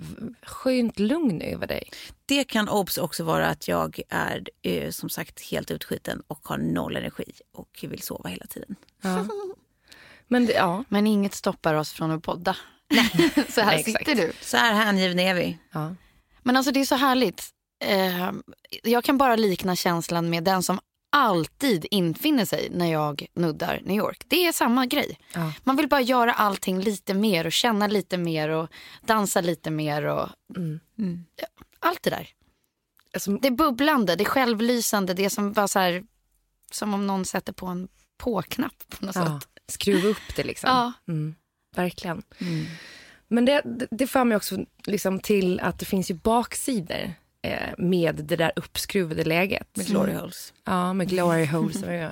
[0.43, 1.89] skönt lugn över dig.
[2.25, 6.57] Det kan obs också vara att jag är eh, som sagt helt utskiten och har
[6.57, 8.75] noll energi och vill sova hela tiden.
[9.01, 9.25] Ja.
[10.27, 12.55] Men det, ja, Men inget stoppar oss från att podda.
[13.49, 14.05] så här Nej, exakt.
[14.09, 14.31] sitter du.
[14.41, 15.57] Så här hängivna är vi.
[15.71, 15.95] ja.
[16.43, 17.43] Men alltså det är så härligt.
[17.79, 18.31] Eh,
[18.83, 23.97] jag kan bara likna känslan med den som alltid infinner sig när jag nuddar New
[23.97, 24.23] York.
[24.27, 25.19] Det är samma grej.
[25.33, 25.53] Ja.
[25.63, 28.69] Man vill bara göra allting lite mer och känna lite mer och
[29.05, 30.29] dansa lite mer och
[31.35, 31.47] Ja,
[31.79, 32.29] allt det där.
[33.13, 36.03] Alltså, Det bubblande, det självlysande, det som bara så här
[36.71, 39.49] som om någon sätter på en på-knapp på något ja, sätt.
[39.67, 40.69] skruva upp det liksom.
[40.69, 40.93] Ja.
[41.07, 41.35] Mm,
[41.75, 42.23] verkligen.
[43.27, 47.13] Men det, det, det för mig också liksom till att det finns ju baksidor
[47.45, 49.67] eh, med det där uppskruvade läget.
[49.73, 50.53] Med glory holes.
[50.63, 51.81] Ja, med glory holes.
[51.81, 52.11] Det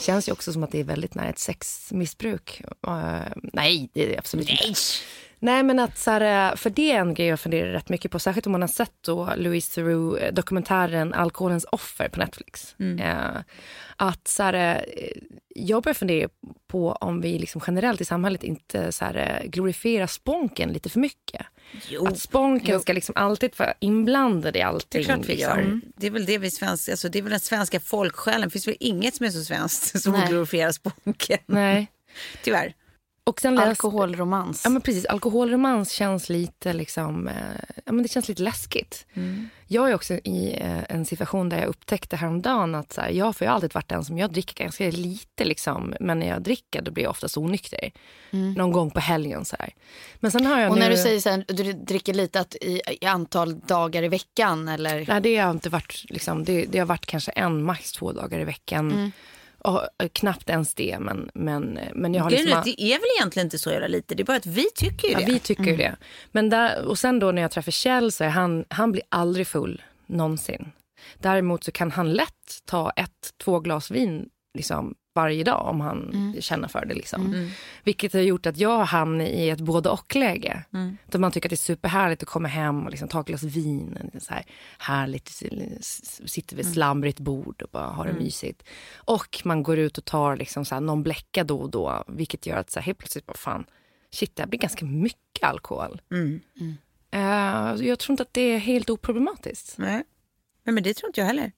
[0.00, 2.62] känns ju också som att det är väldigt nära ett sexmissbruk.
[2.86, 3.20] Eh,
[3.52, 4.64] nej, det är det absolut inte.
[5.42, 8.18] Nej men att så här, för det är en grej jag funderar rätt mycket på.
[8.18, 12.74] Särskilt om man har sett då Louise Theroux dokumentären Alkoholens offer på Netflix.
[12.78, 13.40] Eh,
[13.96, 15.12] att så här, eh,
[15.48, 16.28] jag börjar fundera
[16.66, 21.00] på om vi liksom generellt i samhället inte så här, eh, glorifierar sponken lite för
[21.00, 21.46] mycket.
[21.88, 22.06] Jo.
[22.06, 25.02] Att sponken ska liksom alltid vara inblandad i allting.
[25.02, 25.58] Det är klart vi liksom.
[25.58, 25.80] gör.
[25.96, 28.40] Det är väl det vi svenska, alltså det är väl den svenska folksjälen.
[28.40, 30.28] Det finns väl inget som är så svenskt som Nej.
[30.28, 31.38] glorifierar sponken.
[31.46, 31.86] Nej.
[32.44, 32.74] Tyvärr.
[33.30, 34.60] Och sen läs- Alkoholromans.
[34.64, 37.34] Ja men precis, alkoholromans känns lite liksom, eh,
[37.84, 39.06] ja men det känns lite läskigt.
[39.66, 43.36] Jag är också i eh, en situation där jag upptäckte häromdagen att så här, jag
[43.36, 46.82] får ju alltid varit den som jag dricker ganska lite liksom, men när jag dricker
[46.82, 47.90] då blir jag oftast onykter.
[48.30, 49.70] Någon gång på helgen så här.
[50.20, 50.82] Men sen har jag Och nu...
[50.82, 55.04] när du säger här, du dricker lite att i, i antal dagar i veckan eller?
[55.08, 58.40] Nej, det har inte varit, liksom, det, det har varit kanske en, max två dagar
[58.40, 59.12] i veckan.
[59.60, 62.62] Och, knappt ens det, men, men, men jag har liksom...
[62.64, 64.14] det är väl egentligen inte så jävla lite.
[64.14, 65.26] Det är bara att vi tycker ju Ja, det.
[65.32, 65.96] vi tycker ju det.
[66.32, 69.46] Men där, och sen då när jag träffar Kjell så är han, han blir aldrig
[69.46, 70.72] full någonsin.
[71.18, 76.34] Däremot så kan han lätt ta ett, två glas vin liksom, varje dag om han
[76.40, 76.94] känner för det.
[76.94, 77.50] Liksom.
[77.84, 80.64] Vilket har gjort att jag hamnar i ett både och-läge.
[81.06, 83.42] Där man tycker att det är superhärligt att komma hem och liksom ta ett glas
[83.42, 84.10] vin.
[84.14, 84.44] och Så här,
[84.78, 85.28] härligt,
[86.26, 88.62] sitter vid ett slamrigt bord och bara har det mysigt.
[88.96, 92.04] Och man går ut och tar liksom så här någon bläcka då och då.
[92.08, 93.64] Vilket gör att så här, helt plötsligt bara fan,
[94.10, 96.00] shit det här blir ganska mycket alkohol.
[97.10, 99.78] Eh, jag tror inte att det är helt oproblematiskt.
[99.78, 100.02] Nej.
[100.64, 101.52] Nej, men det tror inte jag heller.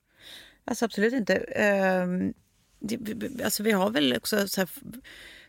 [0.65, 1.35] Alltså absolut inte.
[1.35, 2.33] Ehm,
[2.83, 4.69] det, alltså vi har väl också så här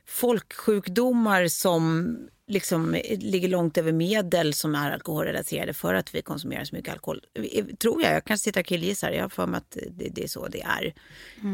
[0.07, 2.17] folksjukdomar som
[2.47, 7.21] liksom ligger långt över medel som är alkoholrelaterade för att vi konsumerar så mycket alkohol.
[7.53, 8.15] Eh, Tror jag.
[8.15, 9.11] Jag kanske sitter och killgissar.
[9.11, 10.95] Jag har för mig att det, det är så det är.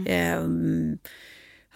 [0.07, 0.99] Ehm,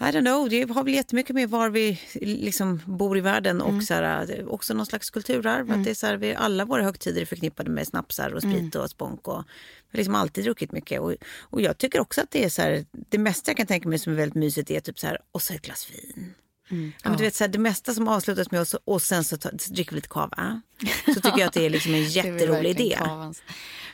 [0.00, 3.82] I don't know, det har väl jättemycket med var vi liksom bor i världen och
[3.82, 5.72] så här, är också någon slags kulturarv.
[5.72, 8.74] Att det är så här, vi, alla våra högtider är förknippade med snapsar och sprit
[8.74, 9.28] och spånk.
[9.28, 9.44] Och,
[9.90, 11.00] vi har liksom alltid druckit mycket.
[11.00, 13.88] Och, och jag tycker också att det är så här, det mesta jag kan tänka
[13.88, 16.34] mig som är väldigt mysigt är typ så här, och så ett glas vin.
[16.68, 19.36] Ja, men du vet, så här, det mesta som avslutas med oss och sen så,
[19.36, 20.60] ta, så dricker vi lite kava.
[21.14, 22.96] Så tycker jag att det är liksom en jätterolig idé.
[22.98, 23.42] kavans.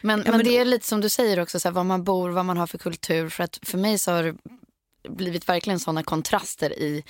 [0.02, 2.04] Men, Ja, men, men det är lite som du säger också, så här, var man
[2.04, 3.28] bor, vad man har för kultur.
[3.28, 4.34] För att för mig så har
[5.08, 7.02] blivit verkligen sådana kontraster i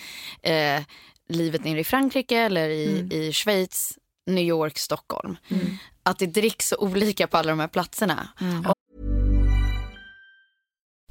[0.42, 0.82] eh,
[1.28, 3.12] livet nere i Frankrike eller i, Mm.
[3.12, 3.92] i Schweiz,
[4.26, 5.36] New York, Stockholm.
[6.02, 8.28] Att det dricks så olika på alla de här platserna.
[8.40, 8.64] Mm.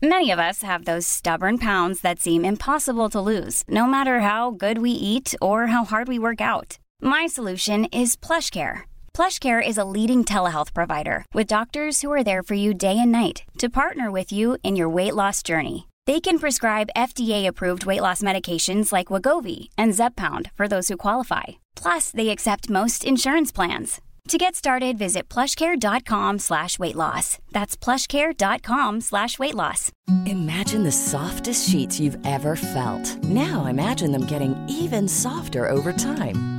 [0.02, 4.52] Many of us have those stubborn pounds that seem impossible to lose, no matter how
[4.52, 6.78] good we eat or how hard we work out.
[7.02, 8.84] My solution is PlushCare.
[9.14, 13.12] PlushCare is a leading telehealth provider with doctors who are there for you day and
[13.12, 15.89] night to partner with you in your weight loss journey.
[16.10, 21.60] They can prescribe FDA-approved weight loss medications like Wagovi and Zepbound for those who qualify.
[21.76, 24.02] Plus, they accept most insurance plans.
[24.30, 27.38] To get started, visit plushcare.com slash weight loss.
[27.52, 29.92] That's plushcare.com slash weight loss.
[30.26, 33.24] Imagine the softest sheets you've ever felt.
[33.26, 36.59] Now imagine them getting even softer over time.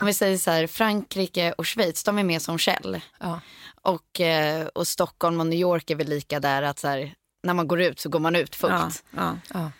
[0.00, 3.00] Om vi säger så här, Frankrike och Schweiz, de är med som Shell.
[3.20, 3.40] Ja.
[3.82, 7.54] Och, eh, och Stockholm och New York är väl lika där att så här, när
[7.54, 9.04] man går ut så går man ut fullt.
[9.10, 9.70] Ja, ja.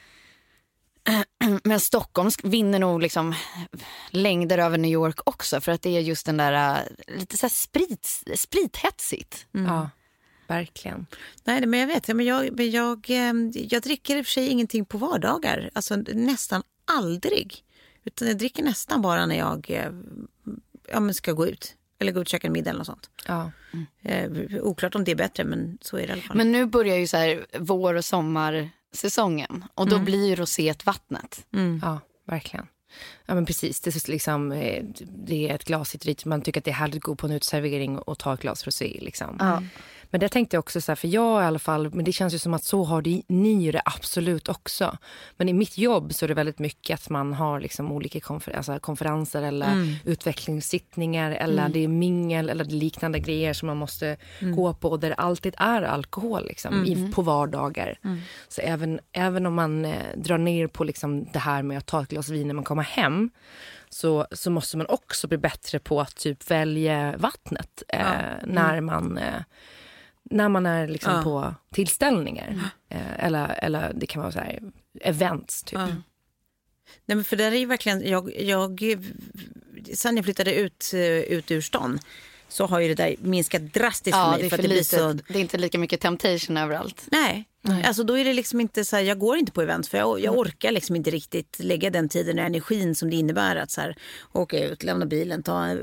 [1.65, 3.35] Men Stockholm vinner nog liksom
[4.11, 7.47] längder över New York också för att det är just den där äh, lite så
[7.47, 9.47] här sprit, sprithetsigt.
[9.53, 9.91] Ja,
[10.47, 11.07] verkligen.
[11.45, 12.09] Nej, men jag vet.
[12.09, 15.71] Men jag, men jag, eh, jag dricker i och för sig ingenting på vardagar.
[15.75, 17.65] Alltså nästan aldrig.
[18.05, 19.93] Utan jag dricker nästan bara när jag eh,
[20.93, 21.75] ja, men ska gå ut.
[21.99, 23.11] Eller gå ut och käka en middag eller något sånt.
[23.27, 23.51] Ja.
[24.03, 24.31] Eh,
[24.63, 26.37] oklart om det är bättre, men så är det i alla fall.
[26.37, 31.47] Men nu börjar ju så här vår och sommarsäsongen och då blir ju roséet vattnet.
[31.83, 32.67] ja, verkligen.
[33.27, 33.81] Ja, men precis.
[33.81, 34.85] Det är, liksom, eh,
[35.27, 36.25] det är ett glas hit och dit.
[36.25, 38.67] Man tycker att det är härligt att gå på en uteservering och ta ett glas
[38.67, 38.99] rosé.
[39.03, 39.37] Liksom.
[39.39, 39.63] Ja.
[40.15, 42.35] Men det tänkte jag också, så här, för jag i alla fall, men det känns
[42.35, 44.99] ju som att så har det, ni det absolut också.
[45.37, 48.53] Men i mitt jobb så är det väldigt mycket att man har liksom olika konfer
[48.57, 49.95] alltså konferenser eller Mm.
[50.05, 54.57] utvecklingssittningar eller det är mingel eller liknande grejer som man måste Mm.
[54.57, 57.99] gå på och där det alltid är alkohol liksom, i, på vardagar.
[58.05, 58.21] Mm.
[58.49, 62.03] Så även, även om man eh, drar ner på liksom, det här med att ta
[62.03, 63.31] ett glas vin när man kommer hem
[63.89, 68.01] så, så måste man också bli bättre på att typ välja vattnet eh,
[68.47, 69.43] när man eh,
[70.31, 71.23] när man är liksom Ja.
[71.23, 72.71] på tillställningar.
[72.89, 74.59] Eh, eller, eller det kan vara så här,
[75.01, 75.79] events typ.
[75.79, 75.87] Ja.
[77.07, 78.83] Nej, men för det är ju verkligen, jag, jag,
[79.95, 81.99] sen jag flyttade ut, eh, ut ur stan
[82.49, 84.41] så har ju det där minskat drastiskt för Ja, mig.
[84.41, 87.07] det är, för för det blir lite, så, det är inte lika mycket temptation överallt.
[87.11, 87.45] nej.
[87.85, 90.21] Alltså då är det liksom inte så här, jag går inte på event för jag,
[90.21, 93.81] jag orkar liksom inte riktigt lägga den tiden och energin som det innebär att så
[93.81, 93.97] här,
[94.33, 95.77] åka ut, lämna bilen, ta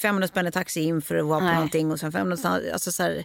[0.00, 1.54] 500 spänn i taxi in för att vara på Nej.
[1.54, 3.24] någonting och sen 500 spänn, alltså så här,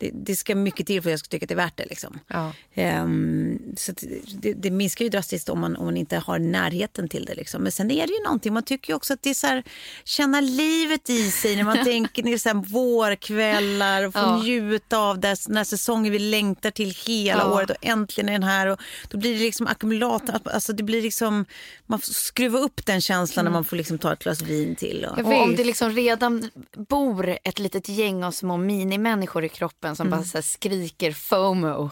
[0.00, 1.86] det, det ska mycket till för att jag ska tycka att det är värt det.
[1.86, 2.18] Liksom.
[2.26, 2.52] Ja.
[2.74, 3.92] Ehm, så
[4.34, 7.34] det, det minskar ju drastiskt om man, om man inte har närheten till det.
[7.34, 7.62] Liksom.
[7.62, 9.62] Men sen är det ju någonting, man tycker ju också att det är så här,
[10.04, 14.42] känna livet i sig när man tänker ner så här vårkvällar och få Ja.
[14.42, 17.54] njuta av det, den här säsongen vi längtar till hela Ja.
[17.54, 18.66] året och äntligen är den här.
[18.66, 21.44] Och då blir det liksom ackumulator, alltså det blir liksom,
[21.90, 25.04] man får skruva upp den känslan när man får liksom ta ett glas vin till.
[25.04, 26.50] Och, Jag Och om det liksom redan
[26.88, 31.90] bor ett litet gäng av små minimänniskor i kroppen som bara så här skriker FOMO.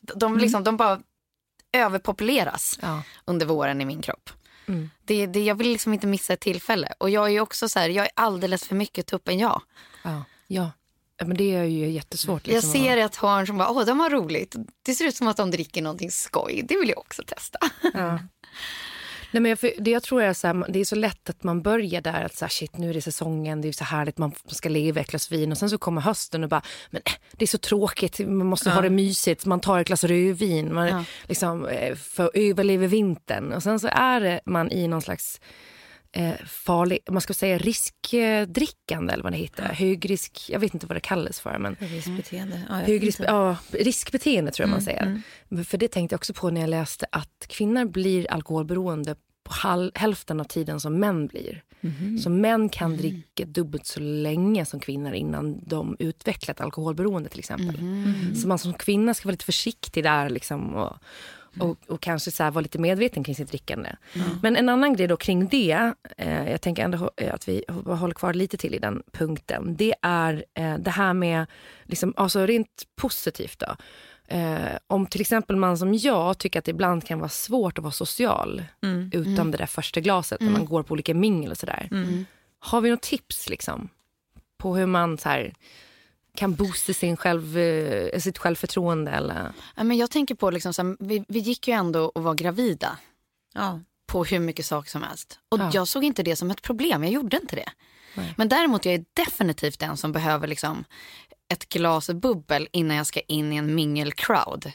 [0.00, 1.00] De, liksom, de bara
[1.72, 3.02] överpopuleras Ja.
[3.24, 4.30] under våren i min kropp.
[4.66, 4.90] Mm.
[5.04, 6.92] Det, det, jag vill liksom inte missa ett tillfälle.
[6.98, 9.62] Och jag är ju också så här, jag är alldeles för mycket tuppen jag.
[10.02, 10.24] Ja.
[10.46, 10.70] ja.
[11.16, 12.46] Ja, Men det är ju jättesvårt.
[12.46, 14.54] Jag Liksom, ser ett hörn som bara, åh de har roligt.
[14.82, 16.64] Det ser ut som att de dricker någonting skoj.
[16.68, 17.58] Det vill jag också testa.
[17.94, 18.18] Ja.
[19.34, 21.62] Nej, men jag, det jag tror är så här, det är så lätt att man
[21.62, 24.32] börjar där att så här, shit nu är det säsongen, det är så härligt, man
[24.46, 25.52] ska leva ett glas vin.
[25.52, 28.70] Och sen så kommer hösten och bara, men äh, det är så tråkigt, man måste
[28.70, 31.04] ha det mysigt, man tar ett glas rödvin, man Ja.
[31.28, 33.52] liksom eh, för överlever vintern.
[33.52, 35.40] Och sen så är man i någon slags
[36.14, 40.96] eh, farlig, man ska säga riskdrickande eller vad det heter, högrisk, jag vet inte vad
[40.96, 42.60] det kallas för men Riskbeteende.
[42.68, 45.22] Ja, Högrisk, ja, riskbeteende tror jag man säger.
[45.48, 49.52] Men För det tänkte jag också på när jag läste att kvinnor blir alkoholberoende på
[49.52, 51.62] hal- hälften av tiden som män blir.
[52.22, 57.38] Så män kan dricka dubbelt så länge som kvinnor innan de utvecklar ett alkoholberoende till
[57.38, 57.76] exempel.
[58.42, 60.96] Så man som kvinna ska vara lite försiktig där liksom och,
[61.60, 63.90] och, och kanske så här vara lite medveten kring sitt drickande.
[64.42, 68.34] Men en annan grej då kring det, eh, jag tänker ändå att vi håller kvar
[68.34, 69.76] lite till i den punkten.
[69.76, 71.46] Det är eh, det här med,
[71.84, 73.76] liksom, alltså rent positivt då.
[74.28, 77.84] Eh, om till exempel man som jag tycker att det ibland kan vara svårt att
[77.84, 78.64] vara social
[79.12, 81.88] utan det där första glaset när man går på olika mingel och sådär.
[82.58, 83.88] Har vi något tips liksom
[84.58, 85.54] på hur man så här,
[86.36, 89.52] kan boosta sin själv, eh, sitt självförtroende eller?
[89.76, 92.34] Ja, men jag tänker på, liksom, så här, vi, vi gick ju ändå och var
[92.34, 92.98] gravida
[93.54, 93.80] Ja.
[94.06, 95.38] på hur mycket saker som helst.
[95.50, 95.70] Och Ja.
[95.74, 97.68] jag såg inte det som ett problem, jag gjorde inte det.
[98.14, 98.34] Nej.
[98.36, 100.84] Men däremot jag är definitivt den som behöver liksom,
[101.52, 104.72] ett glas bubbel innan jag ska in i en mingelcrowd.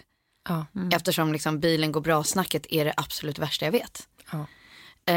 [0.50, 0.66] Ja.
[0.92, 4.08] Eftersom liksom, bilen går bra-snacket är det absolut värsta jag vet.
[5.06, 5.16] Eh,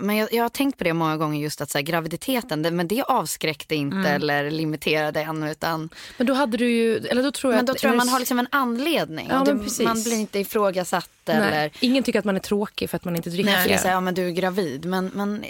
[0.00, 2.70] men jag, jag har tänkt på det många gånger just att så här, graviditeten, det,
[2.70, 4.12] men det avskräckte inte Mm.
[4.12, 7.72] eller limiterade än utan Men då hade du ju, eller då tror jag men då
[7.72, 9.26] att- tror jag man har liksom en anledning.
[9.30, 12.96] Ja, du, man blir inte ifrågasatt Nej, eller Ingen tycker att man är tråkig för
[12.96, 13.50] att man inte dricker.
[13.52, 14.84] Nej, det är så här, ja men du är gravid.
[14.84, 15.44] Men, men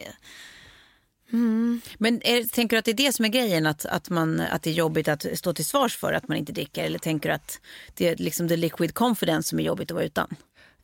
[1.99, 3.67] Men är, tänker du att det är det som är grejen?
[3.67, 6.53] Att, att, man, att det är jobbigt att stå till svars för att man inte
[6.53, 6.85] dricker?
[6.85, 7.61] Eller tänker du att
[7.95, 10.35] det är liksom the liquid confidence som är jobbigt att vara utan?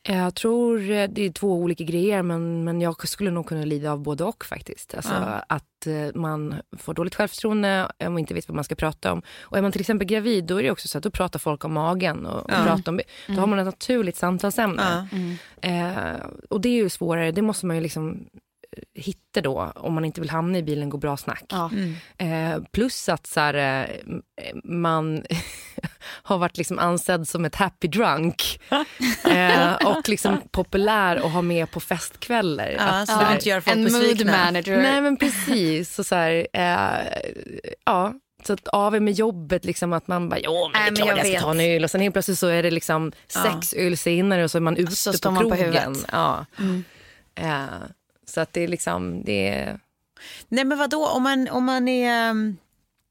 [0.02, 3.92] Jag tror eh, det är två olika grejer men, men jag skulle nog kunna lida
[3.92, 4.94] av både och faktiskt.
[4.94, 5.12] Alltså
[5.48, 9.22] att eh, man får dåligt självförtroende om man inte vet vad man ska prata om.
[9.40, 11.64] Och är man till exempel gravid då är det också så att då pratar folk
[11.64, 15.08] om magen och, och pratar om, då har man ett naturligt samtalsämne.
[15.60, 18.26] Eh, och det är ju svårare, det måste man ju liksom
[18.94, 21.44] hitta då om man inte vill hamna i bilen går bra snack.
[21.48, 21.70] ja.
[22.18, 25.22] Eh, plus att så här, eh, man
[26.22, 28.60] har varit liksom ansedd som ett happy drunk.
[29.30, 32.68] eh, och liksom populär och ha med på festkvällar.
[32.78, 34.82] Ja, Att så så här- inte gör folk en mood manager.
[34.82, 35.98] Nej men precis.
[35.98, 37.22] Och så här, eh,
[37.84, 38.14] ja.
[38.44, 41.18] Så att av med jobbet, liksom, att man bara, jo men det är klart jag
[41.18, 41.60] jag ska ta vet.
[41.60, 41.84] en öl.
[41.84, 44.76] Och sen helt plötsligt så är det liksom sex öl senare och så är man
[44.76, 45.64] ute Så på man på krogen.
[45.74, 46.06] huvudet.
[46.12, 46.46] ja.
[47.34, 47.64] Eh,
[48.28, 49.80] så att det är liksom, det är...
[50.48, 52.30] Nej men vadå, om man, om man är...
[52.30, 52.56] Mm,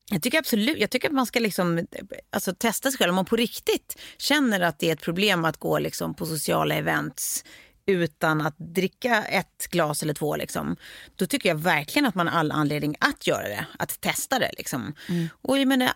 [0.09, 1.87] jag tycker absolut, jag tycker att man ska liksom,
[2.29, 3.09] alltså, testa sig själv.
[3.09, 6.75] Om man på riktigt känner att det är ett problem att gå liksom, på sociala
[6.75, 7.43] events
[7.87, 10.75] utan att dricka ett glas eller två, liksom,
[11.15, 13.65] då tycker jag verkligen att man har all anledning att göra det.
[13.79, 14.51] Att testa det.
[14.57, 14.93] Liksom.
[15.41, 15.91] Och jag menar,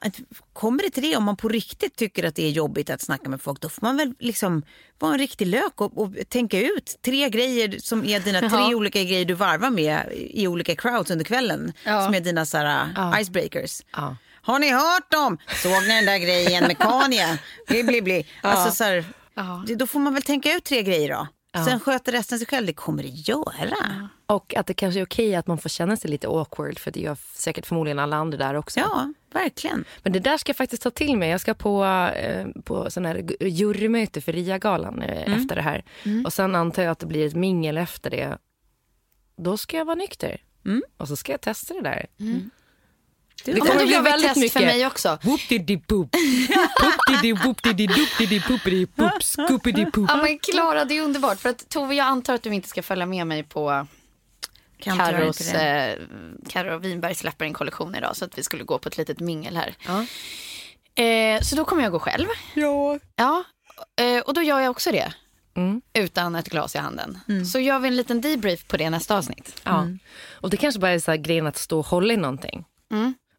[0.54, 3.30] kommer det till det, om man på riktigt tycker att det är jobbigt att snacka
[3.30, 4.64] med folk, då får man väl liksom
[5.00, 8.76] vara en riktig lök och, och tänka ut tre grejer som är dina tre Ja.
[8.76, 11.74] olika grejer du varvar med i olika crowds under kvällen.
[11.84, 12.06] Ja.
[12.06, 13.82] Som är dina så här, icebreakers.
[13.92, 14.16] Ja.
[14.44, 15.38] Har ni hört dem?
[15.64, 17.38] Såg ni den där grejen med Kanye?
[17.68, 18.26] Bli, bli, bli.
[18.42, 19.06] Alltså, så här,
[19.76, 21.28] Då får man väl tänka ut tre grejer då.
[21.66, 22.68] Sen sköter resten sig själv.
[22.68, 24.10] Det kommer det göra.
[24.26, 27.00] Och att det kanske är okej att man får känna sig lite awkward för det
[27.00, 28.80] gör säkert förmodligen alla andra där också.
[28.80, 29.86] Ja, verkligen.
[30.04, 31.30] Men det där ska jag faktiskt ta till mig.
[31.30, 31.86] Jag ska på,
[32.16, 35.84] eh, på sån här jurymöte för RIA-galan eh, efter det här.
[36.26, 38.38] Och sen antar jag att det blir ett mingel efter det.
[39.38, 40.42] Då ska jag vara nykter.
[40.98, 42.08] Och så ska jag testa det där.
[43.46, 45.18] Det Ja, men då gör vi ett test för mig också.
[50.10, 51.40] Ja, men Klara, det är underbart.
[51.40, 53.88] För att Tove, jag antar att du inte ska följa med mig på
[54.80, 55.94] Carros, det.
[55.94, 56.00] eh,
[56.50, 59.58] Carro Winberg släpper en kollektion idag så att vi skulle gå på ett litet mingel
[59.58, 59.76] här.
[61.04, 62.28] Eh, så då kommer jag gå själv.
[62.54, 63.00] Ja.
[63.16, 63.44] Ja,
[64.04, 65.14] eh, och då gör jag också det.
[65.56, 65.82] Mm.
[65.94, 67.20] Utan ett glas i handen.
[67.46, 69.62] Så gör vi en liten debrief på det nästa avsnitt.
[69.64, 69.88] Ja.
[70.32, 72.66] Och det kanske bara är så grejen att stå och hålla i någonting.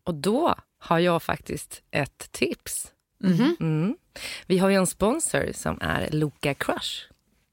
[0.06, 0.16] Mm.
[0.16, 2.92] Och då har jag faktiskt ett tips.
[3.60, 3.96] Mm.
[4.46, 7.06] Vi har ju en sponsor som är Loka Crush.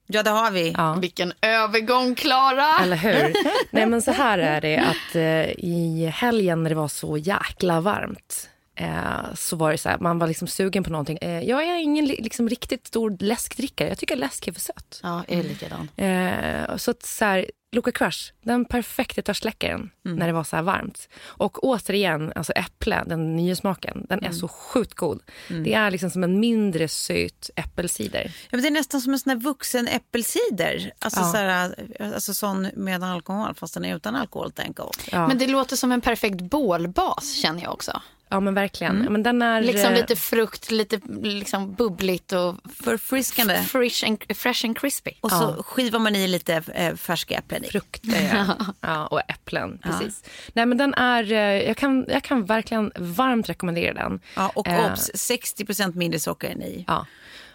[0.06, 0.74] Ja, det har vi.
[0.76, 0.94] Ja.
[0.94, 2.78] Vilken övergång, Klara!
[2.82, 3.32] Eller hur?
[3.70, 7.80] Nej men så här är det att eh, i helgen när det var så jäkla
[7.80, 8.49] varmt
[8.80, 11.18] eh, så var det så här, man var liksom sugen på någonting.
[11.20, 13.88] Eh, jag är ingen li- liksom, riktigt stor läskdrickare.
[13.88, 15.00] Jag tycker läsk är för sött.
[15.02, 15.88] Ja, jag är likadan.
[15.96, 20.62] Eh, så att så här, Loka Crush, den perfekta törstsläckaren när det var så här
[20.62, 21.08] varmt.
[21.24, 25.20] Och återigen, alltså äpple, den nya smaken, den är så sjukt god.
[25.48, 28.24] Det är liksom som en mindre söt äppelcider.
[28.24, 30.92] Ja, men det är nästan som en sån här vuxen äppelcider.
[30.98, 31.26] Alltså, Ja.
[31.32, 31.74] så här,
[32.14, 34.52] alltså sån med alkohol, fast den är utan alkohol.
[34.54, 34.78] Tänk.
[35.12, 38.02] Ja, Men det låter som en perfekt bålbas känner jag också.
[38.30, 39.02] Ja men verkligen.
[39.04, 43.62] Ja, Men den är, Liksom eh, lite frukt, lite liksom bubbligt och Förfriskande.
[43.62, 45.10] fresh and, fresh and crispy.
[45.20, 47.68] Och så skivar man i lite eh, färska äpplen i.
[47.68, 48.56] frukter ja.
[48.80, 49.78] ja, och äpplen.
[49.82, 50.24] Precis.
[50.52, 54.20] Nej, men den är, eh, jag, kan, jag kan verkligen varmt rekommendera den.
[54.36, 57.06] Ja, och Eh, obs, 60% mindre socker än i Ja.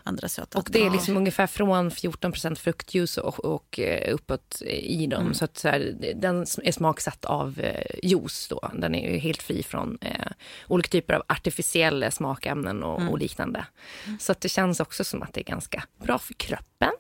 [0.05, 0.57] Andra söta.
[0.57, 5.33] Och det är liksom ungefär från 14 fruktjuice och, och eh, uppåt i dem.
[5.33, 8.71] Så att så här, den är smaksatt av eh, juice då.
[8.73, 10.27] Den är ju helt fri från eh,
[10.67, 13.65] olika typer av artificiella smakämnen och, och liknande.
[14.19, 16.91] Så att det känns också som att det är ganska bra för kroppen.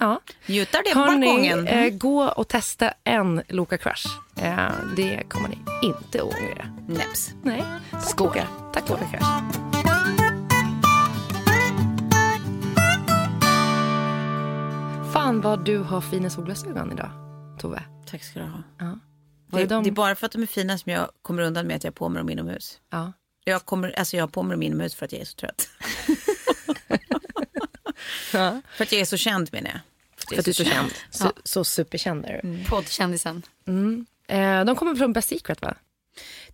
[0.00, 0.20] Ja.
[0.46, 1.66] Njuta det på balkongen.
[1.68, 4.06] eh, gå och testa en Loka Crush.
[4.42, 6.84] Eh, det kommer ni inte att ångra.
[6.88, 7.34] Näps.
[7.42, 7.64] Nej.
[8.02, 8.40] Skål.
[8.74, 9.75] Tack Loka Crush.
[15.12, 17.10] Fan vad du har fina solglasögon idag,
[17.60, 17.82] Tove.
[18.06, 18.62] Tack ska du ha.
[18.78, 18.98] Ja.
[19.50, 21.66] Det, är de- det är bara för att de är fina som jag kommer undan
[21.66, 22.80] med att jag har på mig dem inomhus.
[22.90, 23.12] Ja.
[23.44, 25.68] Jag, kommer, alltså jag har på mig dem inomhus för att jag är så trött.
[28.32, 28.60] Ja.
[28.76, 29.80] För att jag är så känd menar jag.
[30.28, 30.90] För att du är så känd.
[31.10, 32.64] Så, så superkänd är du.
[32.64, 33.42] Poddkändisen.
[34.28, 35.74] Eh, de kommer från Best Secret va?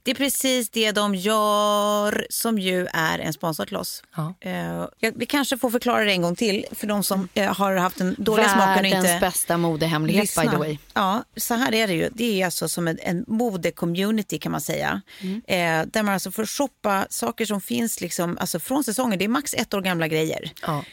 [0.04, 4.02] Det är precis det de gör som ju är en sponsor till oss.
[4.16, 4.34] Ja.
[4.40, 4.84] Eh,
[5.14, 8.14] vi kanske får förklara det en gång till för de som eh, har haft en
[8.18, 10.78] dålig smaken och Världens inte bästa modehemlighet by the way.
[10.94, 12.08] Ja, så här är det ju.
[12.14, 15.02] Det är alltså som en, en mode-community kan man säga.
[15.20, 15.42] Mm.
[15.46, 19.18] Eh, där man alltså får shoppa saker som finns liksom, alltså från säsongen.
[19.18, 20.84] Det är max ett år gamla grejer Ja.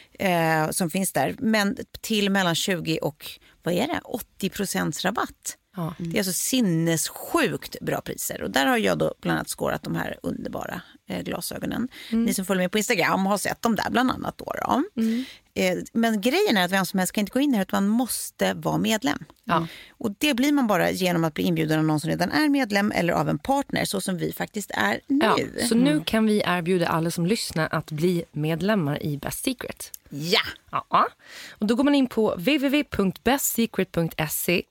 [0.72, 1.34] som finns där.
[1.38, 3.26] Men till mellan 20 och
[3.62, 4.00] vad är det?
[4.04, 5.56] 80 procents rabatt.
[5.76, 5.94] Ja.
[5.98, 8.42] Det är alltså sinnessjukt bra priser.
[8.42, 11.88] Och där har jag då bland annat skårat de här underbara eh, glasögonen.
[12.10, 14.38] Ni som följer med på Instagram har sett dem där bland annat.
[14.38, 14.82] Då, då.
[15.54, 17.96] Eh, men grejen är att vem som helst kan inte gå in här utan man
[17.96, 19.18] måste vara medlem.
[19.44, 19.66] Ja.
[19.90, 22.92] Och det blir man bara genom att bli inbjuden av någon som redan är medlem
[22.92, 25.18] eller av en partner så som vi faktiskt är nu.
[25.22, 25.38] Ja.
[25.68, 29.92] Så nu kan vi erbjuda alla som lyssnar att bli medlemmar i Best Secret.
[30.10, 30.40] Ja!
[30.70, 31.08] Ja.
[31.50, 34.62] Och då går man in på www.bestsecret.se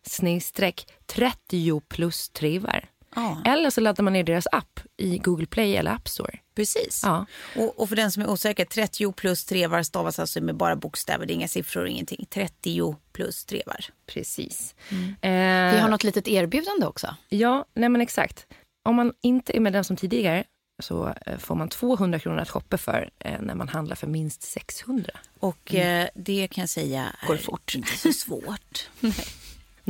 [1.06, 2.90] 30 plus trivar.
[3.16, 3.42] Ja.
[3.46, 6.40] Eller så laddar man ner deras app i Google Play eller App Store.
[6.56, 7.02] Precis.
[7.04, 7.26] Ja.
[7.56, 11.26] Och, och för den som är osäker, 30 plus trevar stavas alltså med bara bokstäver,
[11.26, 12.26] det är inga siffror och ingenting.
[12.30, 13.86] 30 plus trevar.
[14.06, 14.76] Precis.
[14.90, 17.16] Vi Eh, har något litet erbjudande också.
[17.30, 18.48] Ja, nej men exakt.
[18.86, 20.44] Om man inte är medlem som tidigare
[20.82, 24.42] så eh, får man 200 kronor att shoppa för eh, när man handlar för minst
[24.44, 25.12] 600.
[25.40, 27.76] Och eh, det kan jag säga är fort.
[27.76, 28.90] inte så svårt.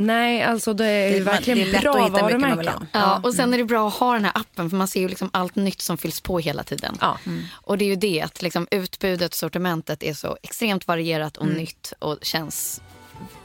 [0.06, 2.50] Nej, alltså det är, Det- man- verkligen det är lätt bra att hitta mycket man
[2.58, 2.86] vill varumärken.
[2.92, 5.08] Ja, och sen är det bra att ha den här appen för man ser ju
[5.08, 6.96] liksom allt nytt som fylls på hela tiden.
[7.00, 7.18] Ja.
[7.52, 11.92] Och det är ju det att liksom utbudet, sortimentet är så extremt varierat och nytt
[11.98, 12.80] och känns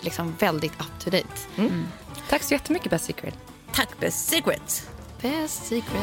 [0.02, 1.28] liksom väldigt up to date.
[1.58, 1.88] Mm.
[2.30, 3.36] Tack så jättemycket Best Secret.
[3.74, 4.90] Tack Best Secret.
[5.22, 6.02] Best secret.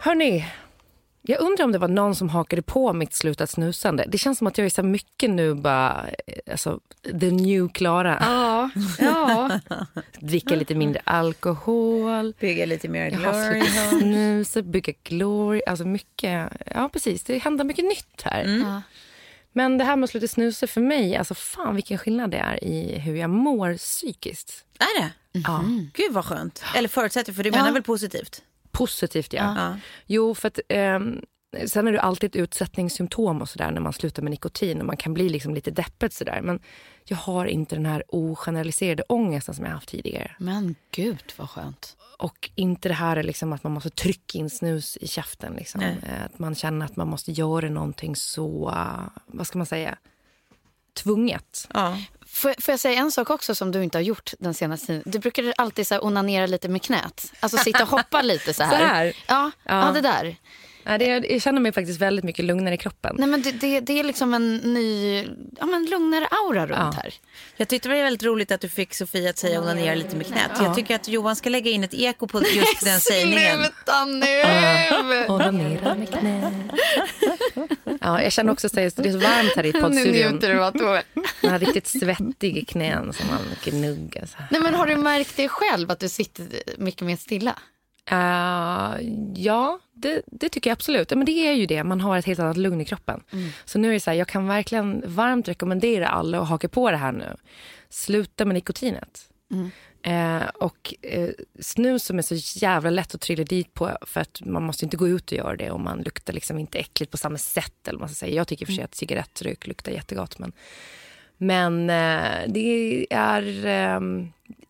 [0.00, 0.46] Hörni,
[1.26, 4.04] jag undrar om det var någon som hakade på mitt slutat snusande.
[4.08, 6.80] Det känns som att jag är så mycket nu bara, eh, alltså,
[7.20, 8.18] the new Klara.
[8.20, 9.60] Ja, ja.
[10.20, 12.34] Dricka lite mindre alkohol.
[12.40, 13.62] Bygga lite mer Jag glory.
[14.00, 15.62] snusa, bygga glory.
[15.66, 18.44] Alltså mycket, ja precis, det händer mycket nytt här.
[18.44, 18.82] Ja.
[19.52, 22.64] Men det här med att sluta snusa för mig, alltså fan vilken skillnad det är
[22.64, 24.64] i hur jag mår psykiskt.
[24.78, 25.10] Är det?
[25.32, 25.64] Ja.
[25.94, 26.62] Gud vad skönt.
[26.76, 28.42] Eller förutsätter, för du menar väl positivt?
[28.74, 29.54] Positivt ja.
[29.56, 29.76] Ja.
[30.06, 31.20] Jo, för att ehm,
[31.66, 34.96] sen är det alltid ett utsättningssymptom och sådär när man slutar med nikotin och man
[34.96, 36.40] kan bli liksom lite deppet sådär.
[36.42, 36.60] Men
[37.04, 40.30] jag har inte den här ogeneraliserade ångesten som jag haft tidigare.
[40.38, 41.96] Men gud vad skönt.
[42.18, 45.52] Och inte det här liksom att man måste trycka in snus i käften.
[45.52, 45.80] Liksom.
[45.80, 49.98] Eh, Att man känner att man måste göra någonting så, eh, vad ska man säga,
[50.94, 51.68] tvunget.
[51.74, 51.98] Ja.
[52.26, 55.02] Får, får jag säga en sak också som du inte har gjort den senaste tiden?
[55.06, 57.32] Du brukar alltid så här onanera lite med knät.
[57.40, 58.70] Alltså sitta och hoppa lite så här.
[58.78, 59.16] Så här?
[59.26, 59.86] Ja, ja.
[59.86, 59.92] Ja.
[59.92, 60.36] det där.
[60.86, 63.16] Nej, det, jag känner mig faktiskt väldigt mycket lugnare i kroppen.
[63.18, 65.16] Nej, men det, det, det är liksom en ny,
[65.60, 67.00] ja, men lugnare aura runt Ja.
[67.02, 67.14] här.
[67.56, 70.26] Jag tyckte det var väldigt roligt att du fick Sofia att säga onanera lite med
[70.26, 70.50] knät.
[70.58, 73.56] Jag tycker att Johan ska lägga in ett eko på just den sägningen.
[73.64, 75.26] Sluta nu!
[75.28, 76.52] Onanera med knä.
[78.00, 80.32] Ja, jag känner också att det är så varmt här i Nu poddstudion.
[80.32, 81.02] njuter du av Tove.
[81.42, 84.28] Man har riktigt svettig i knän som man gnuggar.
[84.50, 86.46] Nej, men har du märkt det själv att du sitter
[86.78, 87.54] mycket mer stilla?
[88.12, 88.96] Uh,
[89.34, 91.10] ja, det, det tycker jag absolut.
[91.10, 93.22] Men det är ju det, man har ett helt annat lugn i kroppen.
[93.64, 96.90] Så nu är det så här, jag kan verkligen varmt rekommendera alla att haka på
[96.90, 97.36] det här nu.
[97.88, 99.28] Sluta med nikotinet.
[100.02, 101.30] Eh, och eh,
[101.60, 102.34] snus som är så
[102.64, 105.56] jävla lätt att trilla dit på för att man måste inte gå ut och göra
[105.56, 107.88] det och man luktar liksom inte äckligt på samma sätt.
[107.88, 108.34] Eller man ska säga.
[108.34, 110.38] Jag tycker för sig att cigarettrök luktar jättegott.
[110.38, 110.52] Men,
[111.36, 111.86] men
[112.52, 113.42] det är...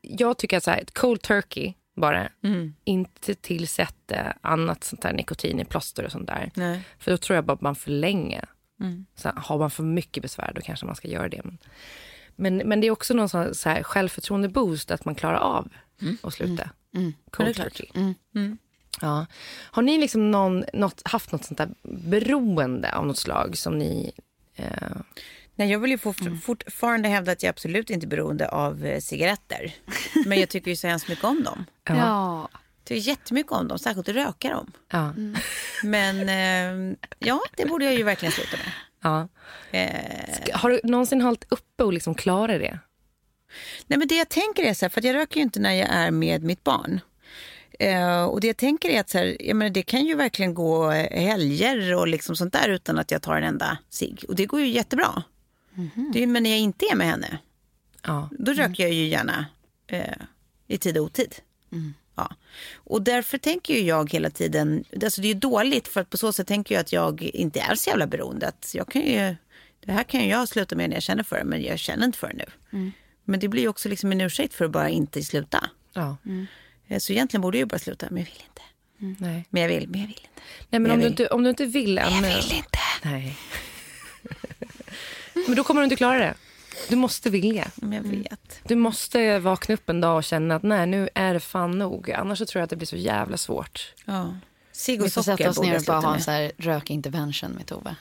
[0.01, 2.29] jag tycker att så här, cold turkey bara.
[2.85, 6.51] Inte tillsätta annat sånt där nikotin i plåster och sånt där.
[6.55, 6.83] Nej.
[6.99, 8.49] För då tror jag bara att man förlänger.
[9.15, 11.43] Så här, har man för mycket besvär då kanske man ska göra det.
[12.37, 15.69] Men, men, det är också någon sån så här självförtroende-boost att man klarar av
[16.23, 16.71] att sluta.
[17.31, 18.15] Cold turkey.
[19.01, 19.27] Ja.
[19.71, 24.13] Har ni liksom någon, något, haft något sånt där beroende av något slag som ni...
[24.57, 24.97] Eh,
[25.57, 29.01] Nej, jag vill ju fort, fortfarande hävda att jag absolut inte är beroende av eh,
[29.01, 29.75] cigaretter.
[30.27, 31.65] Men jag tycker ju så hemskt mycket om dem.
[31.89, 32.49] Ja.
[32.53, 34.73] Jag tycker jättemycket om dem, särskilt att röka dem.
[34.93, 35.15] ja.
[35.83, 38.73] Men eh, ja, det borde jag ju verkligen sluta med.
[39.03, 39.29] ja.
[39.79, 42.79] Eh, Har du någonsin hållit uppe och liksom klarat det?
[43.87, 45.73] nej, men det jag tänker är så här, för att jag röker ju inte när
[45.73, 47.01] jag är med mitt barn.
[47.79, 50.55] Eh, och det jag tänker är att så här, jag menar, det kan ju verkligen
[50.55, 54.25] gå helger och liksom sånt där utan att jag tar en enda cigg.
[54.29, 55.23] Och det går ju jättebra.
[56.13, 57.39] Det är, men när jag inte är med henne,
[58.03, 58.29] Ja.
[58.39, 59.47] då röker jag ju gärna
[59.87, 60.15] eh,
[60.67, 61.35] i tid och otid.
[62.17, 62.35] Ja.
[62.75, 66.33] Och därför tänker jag hela tiden, alltså det är ju dåligt för att på så
[66.33, 68.49] sätt tänker jag att jag inte är så jävla beroende.
[68.49, 69.37] Att jag kan ju,
[69.85, 72.19] det här kan jag sluta med när jag känner för det, men jag känner inte
[72.19, 72.91] för det nu.
[73.25, 75.71] Men det blir också liksom en ursäkt för att bara inte sluta.
[75.93, 76.17] ja.
[76.89, 78.63] Eh, Så egentligen borde jag bara sluta, men jag vill inte.
[79.25, 79.45] Nej.
[79.51, 80.41] Men jag vill, men jag vill inte.
[80.71, 81.13] Nej, men Jag om du, vill.
[81.13, 82.27] inte, om du inte vill ännu...
[82.29, 82.79] Jag vill inte.
[83.05, 83.37] Nej.
[85.47, 86.35] Men då kommer du inte klara det.
[86.89, 87.71] Du måste vilja.
[87.83, 88.61] Jag vet.
[88.65, 92.11] Du måste vakna upp en dag och känna att nej, nu är det fan nog.
[92.11, 93.95] Annars så tror jag att det blir så jävla svårt.
[94.05, 94.35] Ja.
[94.73, 96.23] Cigg och Vi får sätta oss ner och bara ha en med.
[96.23, 97.97] så här rökintervention med Tove.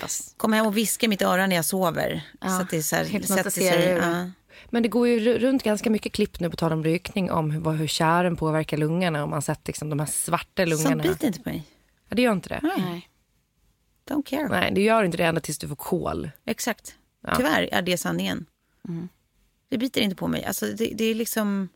[0.00, 2.20] Fast- Kom hem och viska i mitt öra när jag sover.
[2.40, 3.84] Ja, Så att det så här, sätter sig.
[3.88, 4.30] Ja.
[4.70, 7.50] Men det går ju ru- runt ganska mycket klipp nu på tal om rökning om
[7.50, 9.22] hur, hur kären påverkar lungorna.
[9.22, 11.02] Och man sett liksom de här svarta Sånt lungorna.
[11.02, 11.64] biter inte på mig.
[12.08, 12.60] Ja, det gör inte det.
[12.78, 13.08] Nej.
[14.08, 14.48] Don't care.
[14.48, 16.30] Nej, det gör inte det ända tills du får kol.
[16.46, 16.94] Exakt.
[17.36, 18.46] Tyvärr är det sanningen.
[19.68, 20.44] Det biter inte på mig.
[20.44, 21.68] Alltså, det, det är liksom...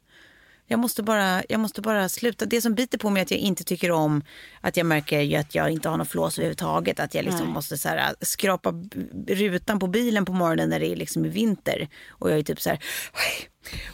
[0.67, 2.47] Jag måste, bara, jag måste bara sluta.
[2.47, 4.23] Det som biter på mig är att jag inte tycker om
[4.61, 7.01] att jag märker att jag inte har någon flås överhuvudtaget.
[7.01, 8.89] Att jag liksom måste så här, skrapa b-
[9.35, 11.89] rutan på bilen på morgonen när det är liksom vinter.
[12.09, 12.79] Och jag är typ så här...